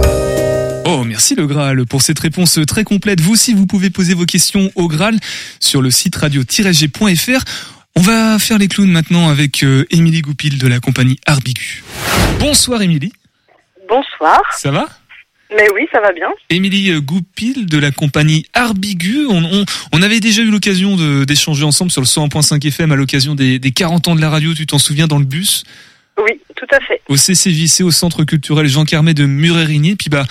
[0.85, 3.21] Oh, merci le Graal pour cette réponse très complète.
[3.21, 5.19] Vous aussi, vous pouvez poser vos questions au Graal
[5.61, 7.45] sur le site radio-g.fr.
[7.97, 11.83] On va faire les clowns maintenant avec euh, Émilie Goupil de la compagnie Arbigu.
[12.41, 13.13] Bonsoir Émilie,
[13.89, 14.41] Bonsoir.
[14.57, 14.89] ça va?
[15.55, 16.29] Mais oui, ça va bien.
[16.49, 19.27] Émilie euh, Goupil de la compagnie Arbigu.
[19.29, 22.97] On, on, on avait déjà eu l'occasion de- d'échanger ensemble sur le 101.5 FM à
[22.97, 25.65] l'occasion des, des 40 ans de la radio, tu t'en souviens, dans le bus?
[26.19, 27.03] Oui, tout à fait.
[27.09, 29.97] au CCVC, au Centre culturel Jean Carmet de Murérigny.
[29.97, 30.25] Puis bah,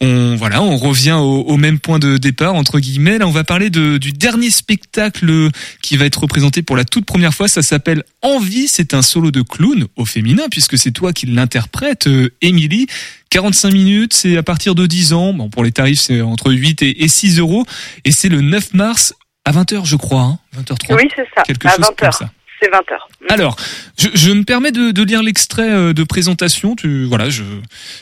[0.00, 3.18] on voilà, on revient au, au même point de départ entre guillemets.
[3.18, 5.48] Là, on va parler de, du dernier spectacle
[5.82, 7.48] qui va être représenté pour la toute première fois.
[7.48, 8.68] Ça s'appelle Envie.
[8.68, 12.86] C'est un solo de clown au féminin puisque c'est toi qui l'interprète, euh, Émilie.
[13.30, 15.32] 45 minutes, c'est à partir de 10 ans.
[15.32, 17.64] Bon, pour les tarifs, c'est entre 8 et, et 6 euros.
[18.04, 20.22] Et c'est le 9 mars à 20h, je crois.
[20.22, 20.94] Hein, 20h30.
[20.94, 21.42] Oui, c'est ça.
[21.42, 22.14] Quelque à chose 20 comme heures.
[22.14, 22.30] ça.
[22.60, 23.08] C'est 20 heures.
[23.28, 23.56] Alors,
[23.98, 26.74] je, je me permets de, de lire l'extrait euh, de présentation.
[26.76, 27.42] Tu, voilà, je.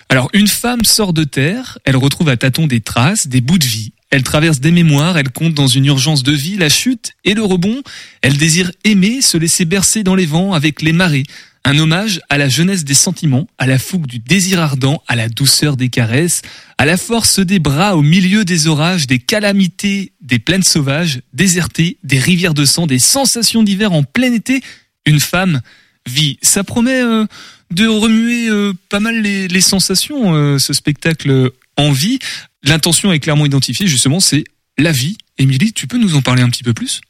[0.09, 1.79] Alors, une femme sort de terre.
[1.85, 3.93] Elle retrouve à tâtons des traces, des bouts de vie.
[4.11, 5.19] Elle traverse des mémoires.
[5.19, 7.83] Elle compte dans une urgence de vie la chute et le rebond.
[8.23, 11.25] Elle désire aimer, se laisser bercer dans les vents avec les marées.
[11.67, 15.31] Un hommage à la jeunesse des sentiments, à la fougue du désir ardent, à la
[15.31, 16.43] douceur des caresses,
[16.77, 21.97] à la force des bras au milieu des orages, des calamités, des plaines sauvages, désertées,
[22.03, 24.61] des rivières de sang, des sensations d'hiver en plein été.
[25.07, 25.63] Une femme
[26.07, 26.39] vit.
[26.43, 27.25] Ça promet euh,
[27.71, 32.19] de remuer euh, pas mal les, sensations, euh, ce spectacle en vie.
[32.63, 34.45] L'intention est clairement identifiée, justement, c'est
[34.77, 35.17] la vie.
[35.39, 37.01] Émilie, tu peux nous en parler un petit peu plus?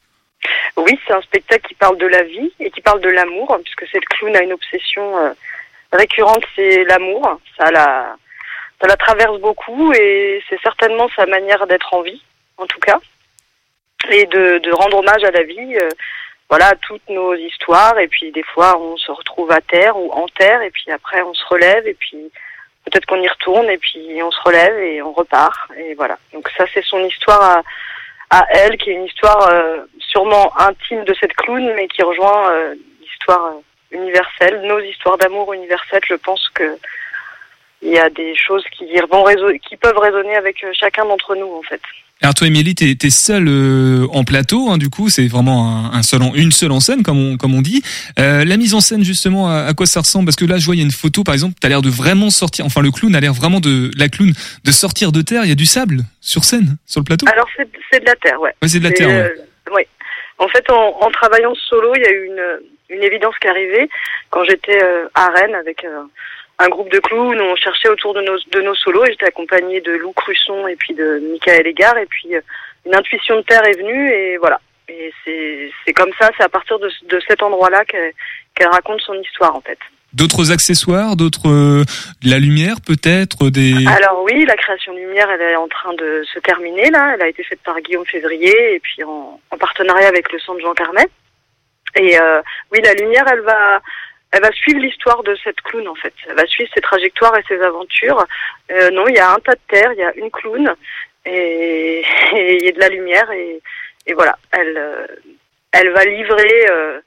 [0.77, 3.87] Oui, c'est un spectacle qui parle de la vie et qui parle de l'amour, puisque
[3.91, 5.33] cette clown a une obsession euh,
[5.93, 7.41] récurrente, c'est l'amour.
[7.59, 8.17] Ça la,
[8.81, 12.23] ça la traverse beaucoup et c'est certainement sa manière d'être en vie,
[12.59, 12.99] en tout cas,
[14.11, 15.77] et de, de rendre hommage à la vie.
[15.77, 15.89] euh,
[16.51, 20.13] voilà, à toutes nos histoires et puis des fois on se retrouve à terre ou
[20.13, 22.31] en terre et puis après on se relève et puis
[22.85, 26.19] peut-être qu'on y retourne et puis on se relève et on repart et voilà.
[26.33, 27.63] Donc ça c'est son histoire à,
[28.35, 32.51] à elle qui est une histoire euh, sûrement intime de cette clown mais qui rejoint
[32.51, 33.61] euh, l'histoire euh,
[33.93, 36.03] universelle, nos histoires d'amour universelles.
[36.05, 36.77] Je pense que
[37.81, 39.25] il y a des choses qui vont
[39.69, 41.83] qui peuvent résonner avec chacun d'entre nous en fait.
[42.23, 45.99] Alors toi, Émilie, t'es es seule euh, en plateau, hein, du coup, c'est vraiment un,
[45.99, 47.83] un seul en, une seule en scène, comme on, comme on dit.
[48.19, 50.27] Euh, la mise en scène, justement, à, à quoi ça ressemble?
[50.27, 51.91] Parce que là, je vois, il y a une photo, par exemple, t'as l'air de
[51.91, 54.33] vraiment sortir, enfin, le clown a l'air vraiment de, la clown,
[54.65, 55.45] de sortir de terre.
[55.45, 57.27] Il y a du sable sur scène, sur le plateau?
[57.31, 58.55] Alors c'est c'est de la terre, ouais.
[58.63, 59.33] Ouais, c'est de la terre, ouais.
[59.69, 59.89] euh, ouais.
[60.39, 63.51] En fait, en, en travaillant solo, il y a eu une, une évidence qui est
[63.51, 63.89] arrivée
[64.31, 66.03] quand j'étais euh, à Rennes avec euh,
[66.59, 67.41] un groupe de clowns.
[67.41, 70.77] On cherchait autour de nos, de nos solos et j'étais accompagnée de Lou Crusson et
[70.77, 71.99] puis de Michael Égard.
[71.99, 72.41] Et puis, euh,
[72.87, 74.61] une intuition de terre est venue et voilà.
[74.89, 78.13] Et c'est comme ça, c'est à partir de, de cet endroit-là qu'elle
[78.55, 79.79] qu'elle raconte son histoire, en fait.
[80.13, 81.83] D'autres accessoires, d'autres, euh,
[82.23, 83.85] de la lumière, peut-être, des...
[83.89, 87.15] Alors oui, la création lumière, elle est en train de se terminer là.
[87.15, 90.61] Elle a été faite par Guillaume Février et puis en, en partenariat avec le Centre
[90.61, 91.09] Jean Carmet.
[91.97, 93.81] Et euh, oui, la lumière, elle va,
[94.35, 96.13] elle va suivre l'histoire de cette clown en fait.
[96.29, 98.27] Elle va suivre ses trajectoires et ses aventures.
[98.73, 100.75] Euh, non, il y a un tas de terre, il y a une clown
[101.25, 105.07] et il y a de la lumière et, voilà, elle, euh,
[105.71, 106.99] elle va livrer euh,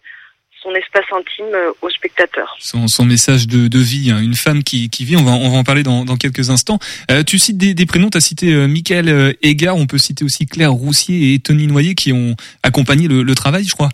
[0.63, 2.55] son espace intime au spectateur.
[2.59, 4.21] son, message de, vie, hein.
[4.21, 6.79] une femme qui, vit, on va, en parler dans, quelques instants.
[7.27, 11.35] Tu cites des, prénoms, tu as cité Michael Égard, on peut citer aussi Claire Roussier
[11.35, 13.89] et Tony Noyer qui ont accompagné le travail, je crois.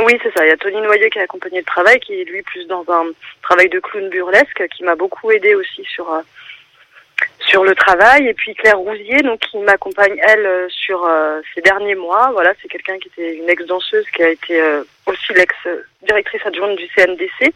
[0.00, 0.44] Oui, c'est ça.
[0.44, 2.84] Il y a Tony Noyer qui a accompagné le travail, qui est lui plus dans
[2.88, 3.06] un
[3.42, 6.20] travail de clown burlesque, qui m'a beaucoup aidé aussi sur euh,
[7.38, 8.28] sur le travail.
[8.28, 12.30] Et puis Claire Rousier, donc qui m'accompagne elle euh, sur euh, ces derniers mois.
[12.32, 16.88] Voilà, c'est quelqu'un qui était une ex-danseuse, qui a été euh, aussi l'ex-directrice adjointe du
[16.88, 17.54] CNDC.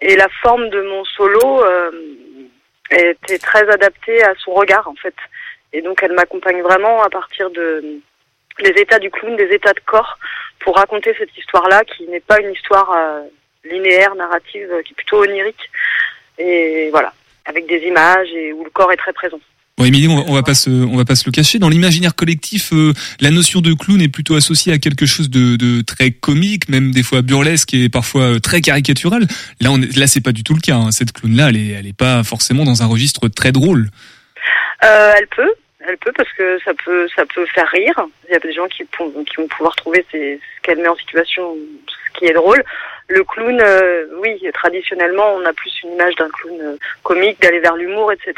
[0.00, 1.64] Et la forme de mon solo
[2.90, 5.14] était très adaptée à son regard en fait.
[5.72, 8.00] Et donc elle m'accompagne vraiment à partir de
[8.58, 10.18] les états du clown, des états de corps
[10.60, 13.22] pour raconter cette histoire-là, qui n'est pas une histoire euh,
[13.70, 15.70] linéaire, narrative, euh, qui est plutôt onirique.
[16.38, 17.12] Et voilà,
[17.44, 19.40] avec des images et où le corps est très présent.
[19.76, 21.58] Bon, Émilie, on, va- on va pas se, on va pas se le cacher.
[21.58, 25.56] Dans l'imaginaire collectif, euh, la notion de clown est plutôt associée à quelque chose de,
[25.56, 29.26] de très comique, même des fois burlesque et parfois très caricatural.
[29.60, 30.76] Là, on est, là, c'est pas du tout le cas.
[30.76, 30.92] hein.
[30.92, 33.88] Cette clown-là, elle est, elle est pas forcément dans un registre très drôle.
[34.84, 35.53] Euh, elle peut,
[35.86, 38.06] elle peut parce que ça peut, ça peut faire rire.
[38.28, 41.56] Il y a des gens qui, vont pouvoir trouver ce qu'elle met en situation,
[41.86, 42.62] ce qui est drôle.
[43.08, 47.60] Le clown, euh, oui, traditionnellement, on a plus une image d'un clown euh, comique, d'aller
[47.60, 48.34] vers l'humour, etc.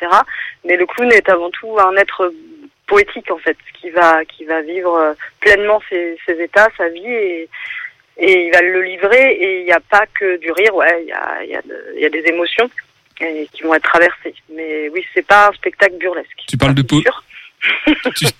[0.65, 2.33] Mais le clown est avant tout un être
[2.89, 7.07] poétique en fait, qui va, qui va vivre euh, pleinement ses, ses états, sa vie
[7.07, 7.49] et
[8.19, 11.09] et il va le livrer et il n'y a pas que du rire, ouais, il
[11.09, 12.71] y a, il y, a de- il y a des émotions
[13.21, 14.35] et qui vont être traversées.
[14.49, 16.31] Mais oui, c'est pas un spectacle burlesque.
[16.49, 17.23] Tu parles de po- sûr.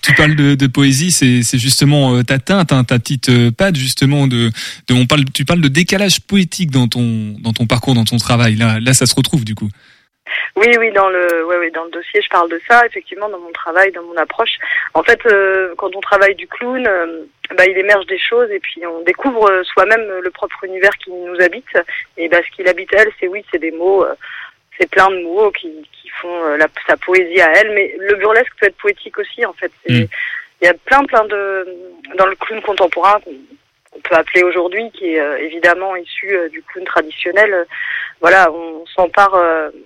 [0.01, 4.27] Tu, parles de, poésie, c'est, justement euh, ta teinte, hein, ta petite euh, patte justement
[4.27, 4.49] de,
[4.91, 8.55] on parle, tu parles de décalage poétique dans ton, dans ton parcours, dans ton travail.
[8.55, 9.69] Là, ça se retrouve du coup.
[10.55, 13.39] Oui, oui, dans le, ouais, ouais, dans le dossier, je parle de ça, effectivement, dans
[13.39, 14.57] mon travail, dans mon approche.
[14.93, 16.83] En fait, euh, quand on travaille du clown,
[17.55, 21.41] bah, il émerge des choses et puis on découvre soi-même le propre univers qui nous
[21.41, 21.77] habite.
[22.17, 24.05] Et bah, ce qui l'habite elle, c'est oui, c'est des mots,
[24.79, 27.71] c'est plein de mots qui, qui font euh, la, sa poésie à elle.
[27.71, 29.71] Mais le burlesque peut être poétique aussi, en fait.
[29.89, 30.05] Mm.
[30.61, 31.67] Il y a plein, plein de
[32.17, 36.61] dans le clown contemporain qu'on peut appeler aujourd'hui, qui est euh, évidemment issu euh, du
[36.63, 37.53] clown traditionnel.
[37.53, 37.65] euh,
[38.19, 39.39] voilà, on s'empare,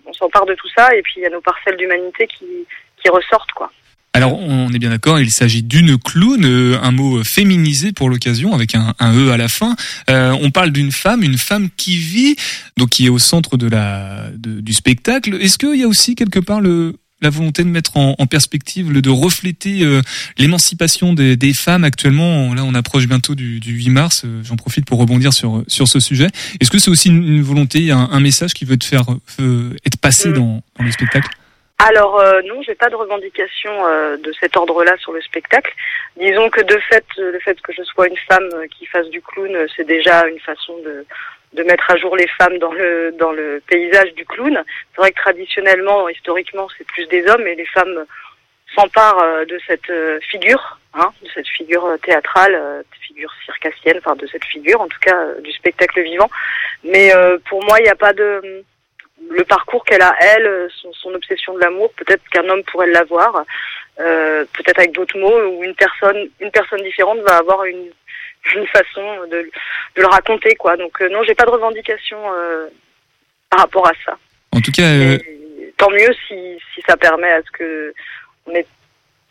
[0.06, 2.66] on s'empare de tout ça, et puis il y a nos parcelles d'humanité qui,
[3.02, 3.70] qui ressortent, quoi.
[4.14, 8.54] Alors, on est bien d'accord, il s'agit d'une clown, euh, un mot féminisé pour l'occasion,
[8.54, 9.78] avec un, un E à la fin.
[10.10, 12.36] Euh, on parle d'une femme, une femme qui vit,
[12.76, 15.36] donc qui est au centre de la, de- du spectacle.
[15.40, 18.92] Est-ce qu'il y a aussi quelque part le, la volonté de mettre en, en perspective,
[18.92, 20.02] de refléter euh,
[20.38, 22.54] l'émancipation des, des femmes actuellement?
[22.54, 24.24] Là, on approche bientôt du, du 8 mars.
[24.26, 26.28] euh, J'en profite pour rebondir sur, sur ce sujet.
[26.60, 29.04] Est-ce que c'est aussi une, une volonté, un, un message qui veut te faire
[29.40, 30.34] euh, être passé Mm.
[30.34, 31.30] dans, dans le spectacle?
[31.84, 35.74] Alors euh, non, j'ai pas de revendication euh, de cet ordre-là sur le spectacle.
[36.16, 39.08] Disons que de fait, euh, le fait que je sois une femme euh, qui fasse
[39.08, 41.06] du clown, c'est déjà une façon de
[41.54, 44.64] de mettre à jour les femmes dans le dans le paysage du clown.
[44.92, 48.06] C'est vrai que traditionnellement, historiquement, c'est plus des hommes et les femmes
[48.76, 49.92] s'emparent de cette
[50.30, 55.00] figure, hein, de cette figure théâtrale, euh, figure circassienne, enfin de cette figure, en tout
[55.02, 56.30] cas du spectacle vivant.
[56.84, 57.12] Mais
[57.50, 58.64] pour moi, il n'y a pas de
[59.30, 63.46] le parcours qu'elle a elle, son, son obsession de l'amour, peut-être qu'un homme pourrait l'avoir,
[64.00, 67.92] euh, peut-être avec d'autres mots, ou une personne, une personne différente va avoir une,
[68.56, 69.50] une façon de,
[69.96, 70.78] de le raconter, quoi.
[70.78, 72.68] Donc euh, non, j'ai pas de revendication euh,
[73.50, 74.18] par rapport à ça.
[74.54, 77.94] En tout cas, euh, Et tant mieux si, si ça permet à ce que
[78.46, 78.66] on ait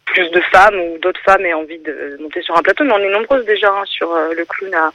[0.07, 2.99] plus de femmes ou d'autres femmes aient envie de monter sur un plateau, mais on
[2.99, 4.91] est nombreuses déjà hein, sur le clown à,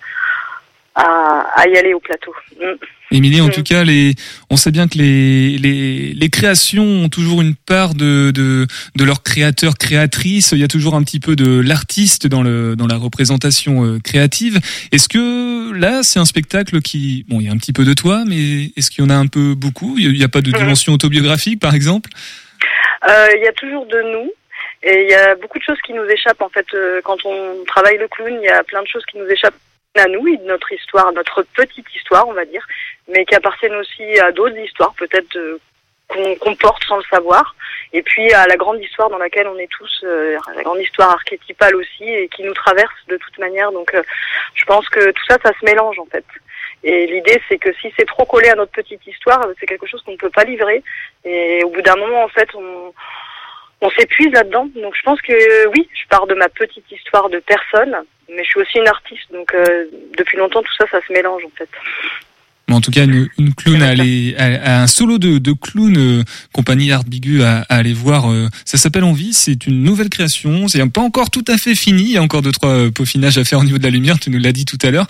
[0.95, 2.33] à, à y aller au plateau.
[2.59, 2.65] Mm.
[3.11, 3.51] Émilie, en Mm.
[3.51, 4.15] tout cas, les,
[4.49, 8.65] on sait bien que les, les, les créations ont toujours une part de, de,
[8.95, 10.51] de leurs créateurs, créatrices.
[10.53, 13.99] Il y a toujours un petit peu de l'artiste dans, le, dans la représentation euh,
[13.99, 14.59] créative.
[14.91, 17.93] Est-ce que là, c'est un spectacle qui, bon, il y a un petit peu de
[17.93, 19.97] toi, mais est-ce qu'il y en a un peu beaucoup?
[19.99, 20.57] Il n'y a pas de Mhm.
[20.57, 22.09] dimension autobiographique, par exemple?
[23.07, 24.31] Euh, Il y a toujours de nous.
[24.87, 27.63] Et il y a beaucoup de choses qui nous échappent en fait euh, quand on
[27.65, 28.31] travaille le clown.
[28.39, 29.57] Il y a plein de choses qui nous échappent
[29.99, 32.65] à nous, et de notre histoire, notre petite histoire, on va dire,
[33.07, 35.59] mais qui appartiennent aussi à d'autres histoires, peut-être euh,
[36.07, 37.55] qu'on qu'on porte sans le savoir.
[37.93, 41.11] Et puis à la grande histoire dans laquelle on est tous, euh, la grande histoire
[41.11, 43.71] archétypale aussi, et qui nous traverse de toute manière.
[43.71, 44.03] Donc euh,
[44.53, 46.25] je pense que tout ça, ça se mélange en fait.
[46.83, 50.01] Et l'idée, c'est que si c'est trop collé à notre petite histoire, c'est quelque chose
[50.03, 50.83] qu'on ne peut pas livrer.
[51.23, 52.93] Et au bout d'un moment, en fait, on,
[53.85, 54.67] on s'épuise là-dedans.
[54.81, 57.93] Donc je pense que euh, oui, je pars de ma petite histoire de personne,
[58.29, 59.27] mais je suis aussi une artiste.
[59.31, 59.85] Donc euh,
[60.17, 61.69] depuis longtemps, tout ça, ça se mélange en fait.
[62.71, 64.45] En tout cas, une, une clown à, aller, à,
[64.79, 68.31] à un solo de, de clown euh, compagnie Art Bigu à, à aller voir.
[68.31, 69.33] euh, ça s'appelle Envie.
[69.33, 70.67] C'est une nouvelle création.
[70.67, 72.01] C'est pas encore tout à fait fini.
[72.05, 74.19] Il y a encore deux trois peaufinages à faire au niveau de la lumière.
[74.19, 75.05] Tu nous l'as dit tout à l'heure.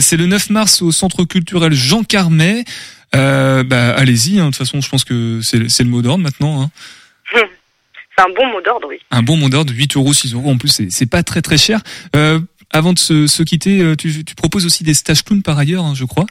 [0.00, 2.64] C'est le 9 mars au Centre culturel Jean Carmet.
[3.12, 4.40] Bah, allez-y.
[4.40, 4.46] hein.
[4.46, 6.62] De toute façon, je pense que c'est c'est le mot d'ordre maintenant.
[6.62, 6.70] Hein.
[8.16, 8.98] C'est un bon mot d'ordre, oui.
[9.10, 10.50] Un bon mot d'ordre, 8 euros, 6 euros.
[10.50, 11.80] En plus, c'est- pas très très cher.
[12.14, 12.38] Euh,
[12.72, 15.84] avant de se, se quitter, euh, tu, tu proposes aussi des stages clown par ailleurs,
[15.84, 16.24] hein, je crois.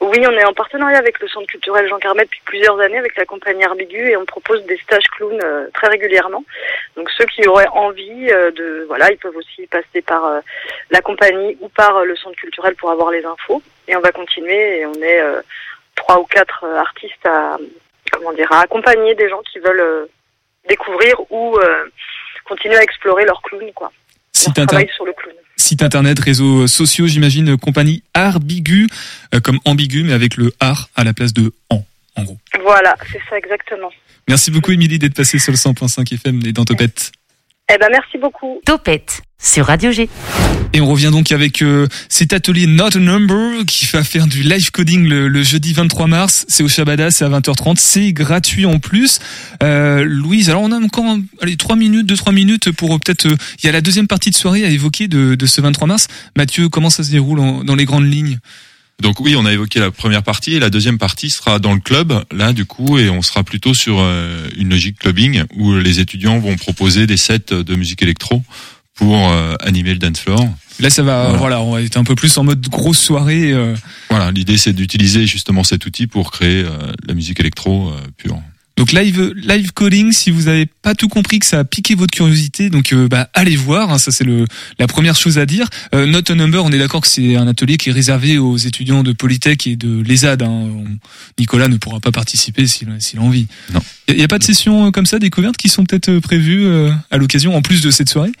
[0.00, 3.16] Oui, on est en partenariat avec le Centre culturel Jean Carmet depuis plusieurs années avec
[3.16, 6.44] la compagnie Arbigu et on propose des stages clown euh, très régulièrement.
[6.96, 10.40] Donc ceux qui auraient envie euh, de, voilà, ils peuvent aussi passer par euh,
[10.90, 13.62] la compagnie ou par euh, le Centre culturel pour avoir les infos.
[13.86, 15.40] Et on va continuer et on est euh,
[15.94, 17.56] trois ou quatre artistes à,
[18.12, 20.08] comment dire, à accompagner des gens qui veulent
[20.68, 21.84] découvrir ou euh,
[22.44, 23.92] continuer à explorer leur clown, quoi.
[24.32, 25.34] Si leur t'inter- travail sur le clown.
[25.56, 28.86] Site internet, réseaux sociaux, j'imagine, compagnie Arbigu,
[29.34, 31.82] euh, comme ambigu, mais avec le art à la place de en,
[32.16, 32.38] en gros.
[32.62, 33.90] Voilà, c'est ça exactement.
[34.28, 37.12] Merci beaucoup, Émilie, d'être passée sur le 100.5 FM et dans Topette.
[37.72, 38.60] Eh ben merci beaucoup.
[38.64, 40.08] Topette sur Radio G.
[40.72, 44.42] Et on revient donc avec euh, cet atelier Not a Number qui va faire du
[44.42, 46.44] live coding le, le jeudi 23 mars.
[46.48, 47.76] C'est au Shabada, c'est à 20h30.
[47.76, 49.20] C'est gratuit en plus.
[49.62, 53.26] Euh, Louise, alors on a encore allez, 3 minutes, 2-3 minutes pour euh, peut-être...
[53.26, 55.86] euh, Il y a la deuxième partie de soirée à évoquer de, de ce 23
[55.86, 56.08] mars.
[56.36, 58.38] Mathieu, comment ça se déroule en- dans les grandes lignes?
[59.02, 61.78] Donc oui, on a évoqué la première partie et la deuxième partie sera dans le
[61.80, 66.00] club, là du coup, et on sera plutôt sur euh, une logique clubbing où les
[66.00, 68.42] étudiants vont proposer des sets de musique électro
[68.94, 70.40] pour euh, animer le dance floor.
[70.80, 71.38] Là, ça va, Voilà.
[71.38, 73.52] voilà, on va être un peu plus en mode grosse soirée.
[73.52, 73.76] euh,
[74.10, 76.64] Voilà, l'idée c'est d'utiliser justement cet outil pour créer
[77.06, 78.40] la musique électro pure.
[78.78, 82.12] Donc live live coding, si vous avez pas tout compris que ça a piqué votre
[82.12, 84.46] curiosité, donc euh, bah allez voir, hein, ça c'est le
[84.78, 85.68] la première chose à dire.
[85.94, 88.56] Euh, Not a number, on est d'accord que c'est un atelier qui est réservé aux
[88.56, 90.42] étudiants de Polytech et de l'ESAD.
[90.42, 90.68] Hein.
[91.38, 93.46] Nicolas ne pourra pas participer s'il a envie.
[93.72, 93.80] Non.
[94.08, 96.64] Il y, a pas de sessions euh, comme ça découvertes qui sont peut-être euh, prévues
[96.66, 98.32] euh, à l'occasion en plus de cette soirée?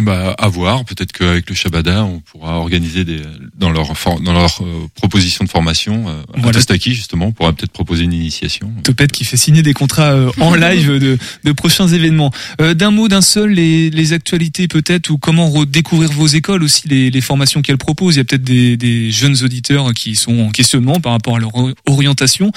[0.00, 0.84] Bah, à voir.
[0.84, 3.20] Peut-être qu'avec le Shabada, on pourra organiser des
[3.56, 6.08] dans leur dans leur euh, proposition de formation.
[6.08, 6.52] Euh, à Voilà.
[6.58, 8.72] Tostaki, justement, on pourra peut-être proposer une initiation.
[8.84, 12.32] Topette qui fait signer des contrats euh, en live de, de prochains événements.
[12.60, 16.88] Euh, d'un mot, d'un seul, les, les actualités peut-être ou comment redécouvrir vos écoles aussi,
[16.88, 18.14] les, les formations qu'elles proposent.
[18.16, 21.40] Il y a peut-être des, des jeunes auditeurs qui sont en questionnement par rapport à
[21.40, 21.52] leur
[21.86, 22.50] orientation.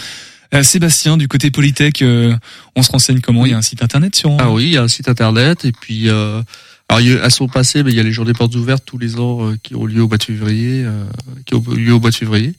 [0.54, 2.36] Euh, Sébastien, du côté Polytech, euh,
[2.76, 3.46] on se renseigne comment?
[3.46, 4.36] Il y a un site internet sur.
[4.40, 6.42] Ah oui, il y a un site internet et puis euh,
[6.88, 9.50] alors elles sont passées, mais il y a les journées portes ouvertes tous les ans
[9.50, 11.06] euh, qui ont lieu au mois de février, euh,
[11.46, 12.54] qui ont lieu au mois de février.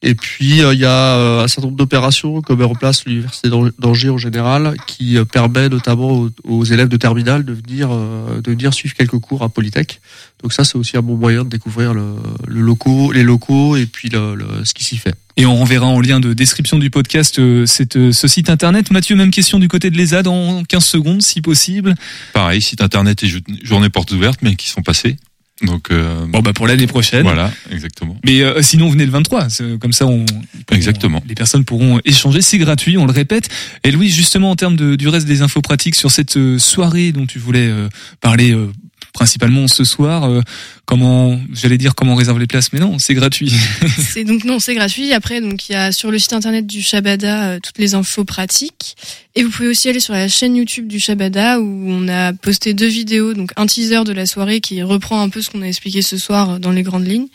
[0.00, 3.04] Et puis euh, il y a euh, un certain nombre d'opérations comme met en place
[3.04, 7.52] l'université d'Ang- d'Angers en général, qui euh, permet notamment aux, aux élèves de terminale de
[7.52, 10.00] venir euh, de venir suivre quelques cours à Polytech.
[10.42, 12.14] Donc ça c'est aussi un bon moyen de découvrir le,
[12.46, 15.14] le locaux, les locaux et puis le, le- ce qui s'y fait.
[15.36, 18.92] Et on renverra en lien de description du podcast euh, cette, euh, ce site internet.
[18.92, 21.94] Mathieu, même question du côté de l'ESAD en 15 secondes si possible.
[22.34, 25.16] Pareil, site internet et jou- journées portes ouvertes, mais qui sont passées.
[25.62, 27.22] Donc euh, Bon bah pour l'année prochaine.
[27.22, 28.16] voilà, exactement.
[28.24, 29.48] Mais euh, sinon, venez le 23.
[29.50, 30.24] c'est- Comme ça, on,
[30.70, 31.22] Exactement.
[31.28, 32.42] Les personnes pourront échanger.
[32.42, 33.48] C'est gratuit, on le répète.
[33.84, 37.10] Et Louis, justement, en termes de, du reste des infos pratiques sur cette euh, soirée
[37.12, 37.88] dont tu voulais euh,
[38.20, 38.70] parler euh,
[39.12, 40.40] principalement ce soir, euh,
[40.84, 43.52] comment, j'allais dire comment réserver les places, mais non, c'est gratuit.
[43.98, 45.12] C'est donc non, c'est gratuit.
[45.12, 48.24] Après, donc il y a sur le site internet du Shabada euh, toutes les infos
[48.24, 48.96] pratiques.
[49.34, 52.74] Et vous pouvez aussi aller sur la chaîne YouTube du Shabada où on a posté
[52.74, 55.66] deux vidéos, donc un teaser de la soirée qui reprend un peu ce qu'on a
[55.66, 57.28] expliqué ce soir euh, dans les grandes lignes,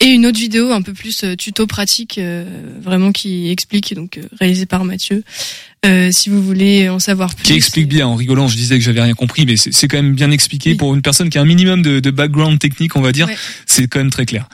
[0.00, 2.44] et une autre vidéo un peu plus euh, tuto pratique, euh,
[2.82, 5.24] vraiment qui explique, donc euh, réalisée par Mathieu.
[5.86, 7.44] Euh, si vous voulez en savoir plus.
[7.44, 8.06] qui explique bien.
[8.06, 10.76] En rigolant, je disais que j'avais rien compris, mais c'est quand même bien expliqué Oui.
[10.76, 13.26] pour une personne qui a un minimum de, de background technique, on va dire.
[13.26, 13.36] Ouais.
[13.66, 14.48] C'est quand même très clair.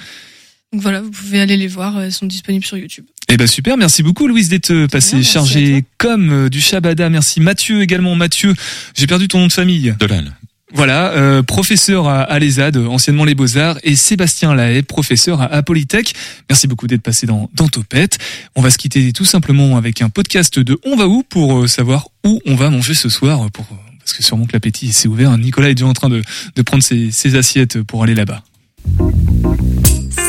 [0.72, 3.04] Donc voilà, vous pouvez aller les voir, elles sont disponibles sur YouTube.
[3.28, 7.10] Eh ben super, merci beaucoup Louise d'être passée chargée comme du Shabada.
[7.10, 8.14] Merci Mathieu également.
[8.14, 8.54] Mathieu,
[8.96, 9.94] j'ai perdu ton nom de famille.
[9.98, 10.24] Dolan.
[10.74, 12.38] Voilà, euh, professeur à, à
[12.76, 16.14] anciennement les Beaux-Arts, et Sébastien Lahaye, professeur à, à.
[16.48, 18.18] Merci beaucoup d'être passé dans, dans Topette.
[18.54, 21.66] On va se quitter tout simplement avec un podcast de On va où pour euh,
[21.66, 23.48] savoir où on va manger ce soir, euh,
[23.98, 25.36] parce que sûrement que l'appétit s'est ouvert.
[25.36, 26.22] Nicolas est déjà en train de,
[26.56, 28.42] de prendre ses, ses assiettes pour aller là-bas.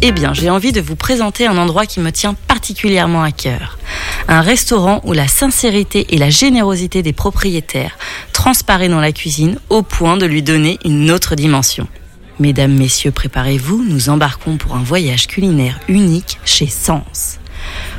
[0.00, 3.78] Eh bien, j'ai envie de vous présenter un endroit qui me tient particulièrement à cœur.
[4.28, 7.98] Un restaurant où la sincérité et la générosité des propriétaires
[8.32, 11.88] transparaît dans la cuisine au point de lui donner une autre dimension.
[12.38, 17.38] Mesdames, messieurs, préparez-vous, nous embarquons pour un voyage culinaire unique chez Sens.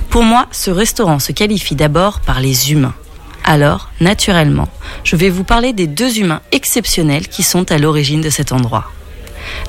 [0.09, 2.95] Pour moi, ce restaurant se qualifie d'abord par les humains.
[3.43, 4.69] Alors, naturellement,
[5.03, 8.89] je vais vous parler des deux humains exceptionnels qui sont à l'origine de cet endroit.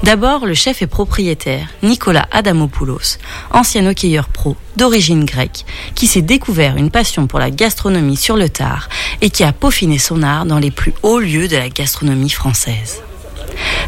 [0.02, 3.18] D'abord, le chef et propriétaire, Nicolas Adamopoulos,
[3.50, 5.64] ancien hockeyeur pro d'origine grecque,
[5.94, 8.88] qui s'est découvert une passion pour la gastronomie sur le tard
[9.20, 13.02] et qui a peaufiné son art dans les plus hauts lieux de la gastronomie française.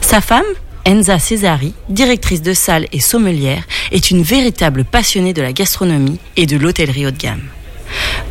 [0.00, 0.44] Sa femme,
[0.86, 6.46] Enza Cesari, directrice de salle et sommelière, est une véritable passionnée de la gastronomie et
[6.46, 7.42] de l'hôtellerie haut de gamme.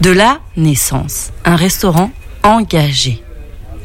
[0.02, 2.12] De là, naissance, un restaurant
[2.44, 3.24] engagé.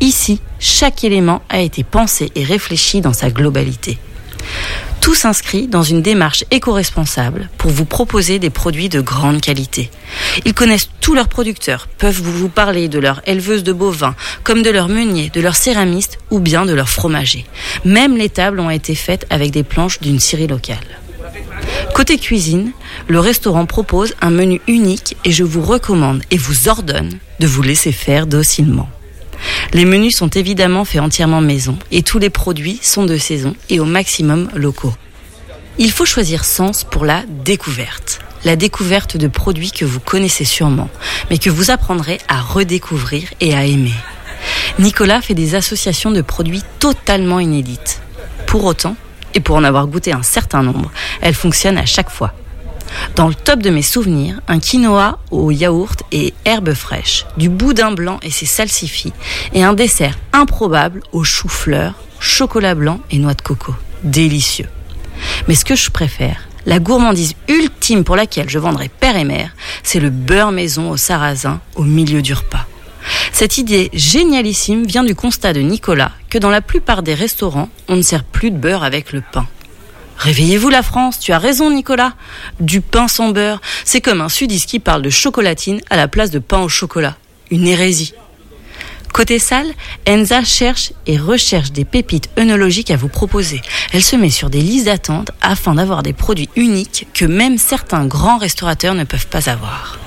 [0.01, 3.99] Ici, chaque élément a été pensé et réfléchi dans sa globalité.
[5.01, 9.89] Tout s'inscrit dans une démarche éco-responsable pour vous proposer des produits de grande qualité.
[10.45, 14.71] Ils connaissent tous leurs producteurs, peuvent vous parler de leur éleveuse de bovins, comme de
[14.71, 17.47] leurs meuniers, de leurs céramistes ou bien de leurs fromagers.
[17.85, 20.79] Même les tables ont été faites avec des planches d'une scierie locale.
[21.95, 22.73] Côté cuisine,
[23.09, 27.63] le restaurant propose un menu unique et je vous recommande et vous ordonne de vous
[27.63, 28.89] laisser faire docilement.
[29.73, 33.81] Les menus sont évidemment faits entièrement maison et tous les produits sont de saison et
[33.81, 34.95] au maximum locaux.
[35.79, 38.21] Il faut choisir Sens pour la découverte.
[38.45, 40.89] La découverte de produits que vous connaissez sûrement,
[41.31, 43.95] mais que vous apprendrez à redécouvrir et à aimer.
[44.79, 48.01] Nicolas fait des associations de produits totalement inédites.
[48.47, 48.97] Pour autant,
[49.35, 52.33] et pour en avoir goûté un certain nombre, elles fonctionnent à chaque fois.
[53.15, 57.93] Dans le top de mes souvenirs, un quinoa au yaourt et herbes fraîches, du boudin
[57.93, 59.13] blanc et ses salsifis,
[59.53, 63.75] et un dessert improbable au chou-fleur, chocolat blanc et noix de coco.
[64.03, 64.69] Délicieux.
[65.49, 69.55] Mais ce que je préfère, la gourmandise ultime pour laquelle je vendrai père et mère,
[69.83, 72.67] c'est le beurre maison au sarrasin au milieu du repas.
[73.33, 77.97] Cette idée génialissime vient du constat de Nicolas que dans la plupart des restaurants, on
[77.97, 79.47] ne sert plus de beurre avec le pain.
[80.19, 82.15] Réveillez-vous la France, tu as raison Nicolas.
[82.61, 86.31] Du pain sans beurre, c'est comme un sudiste qui parle de chocolatine à la place
[86.31, 87.17] de pain au chocolat.
[87.51, 88.15] Une hérésie.
[89.13, 89.73] Côté salle,
[90.07, 93.63] Enza cherche et recherche des pépites œnologiques à vous proposer.
[93.93, 98.07] Elle se met sur des listes d'attente afin d'avoir des produits uniques que même certains
[98.07, 99.99] grands restaurateurs ne peuvent pas avoir.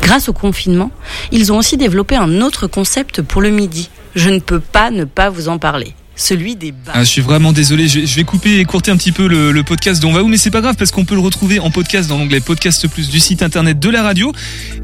[0.00, 0.90] Grâce au confinement,
[1.30, 3.90] ils ont aussi développé un autre concept pour le midi.
[4.14, 6.94] Je ne peux pas ne pas vous en parler celui des bars.
[6.96, 9.50] Ah, je suis vraiment désolé, je, je vais couper et écourter un petit peu le,
[9.52, 11.70] le podcast d'On va où, mais c'est pas grave parce qu'on peut le retrouver en
[11.70, 14.32] podcast dans l'onglet Podcast Plus du site internet de la radio.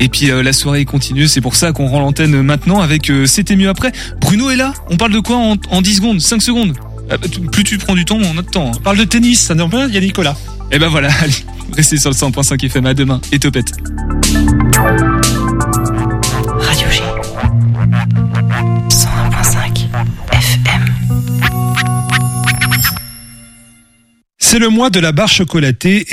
[0.00, 3.26] Et puis euh, la soirée continue, c'est pour ça qu'on rend l'antenne maintenant avec euh,
[3.26, 3.92] C'était mieux après.
[4.20, 6.74] Bruno est là, on parle de quoi en, en 10 secondes, 5 secondes?
[7.10, 8.68] Ah, bah, Plus tu prends du temps, moins on a de temps.
[8.68, 8.72] hein.
[8.76, 10.36] On parle de tennis, ça pas, il y a Nicolas.
[10.72, 11.32] Et ben voilà, allez,
[11.76, 13.72] restez sur le 100.5 FM à demain et topette.
[16.60, 17.00] Radio G.
[18.88, 19.59] 101.5
[24.50, 26.04] C'est le mois de la barre chocolatée et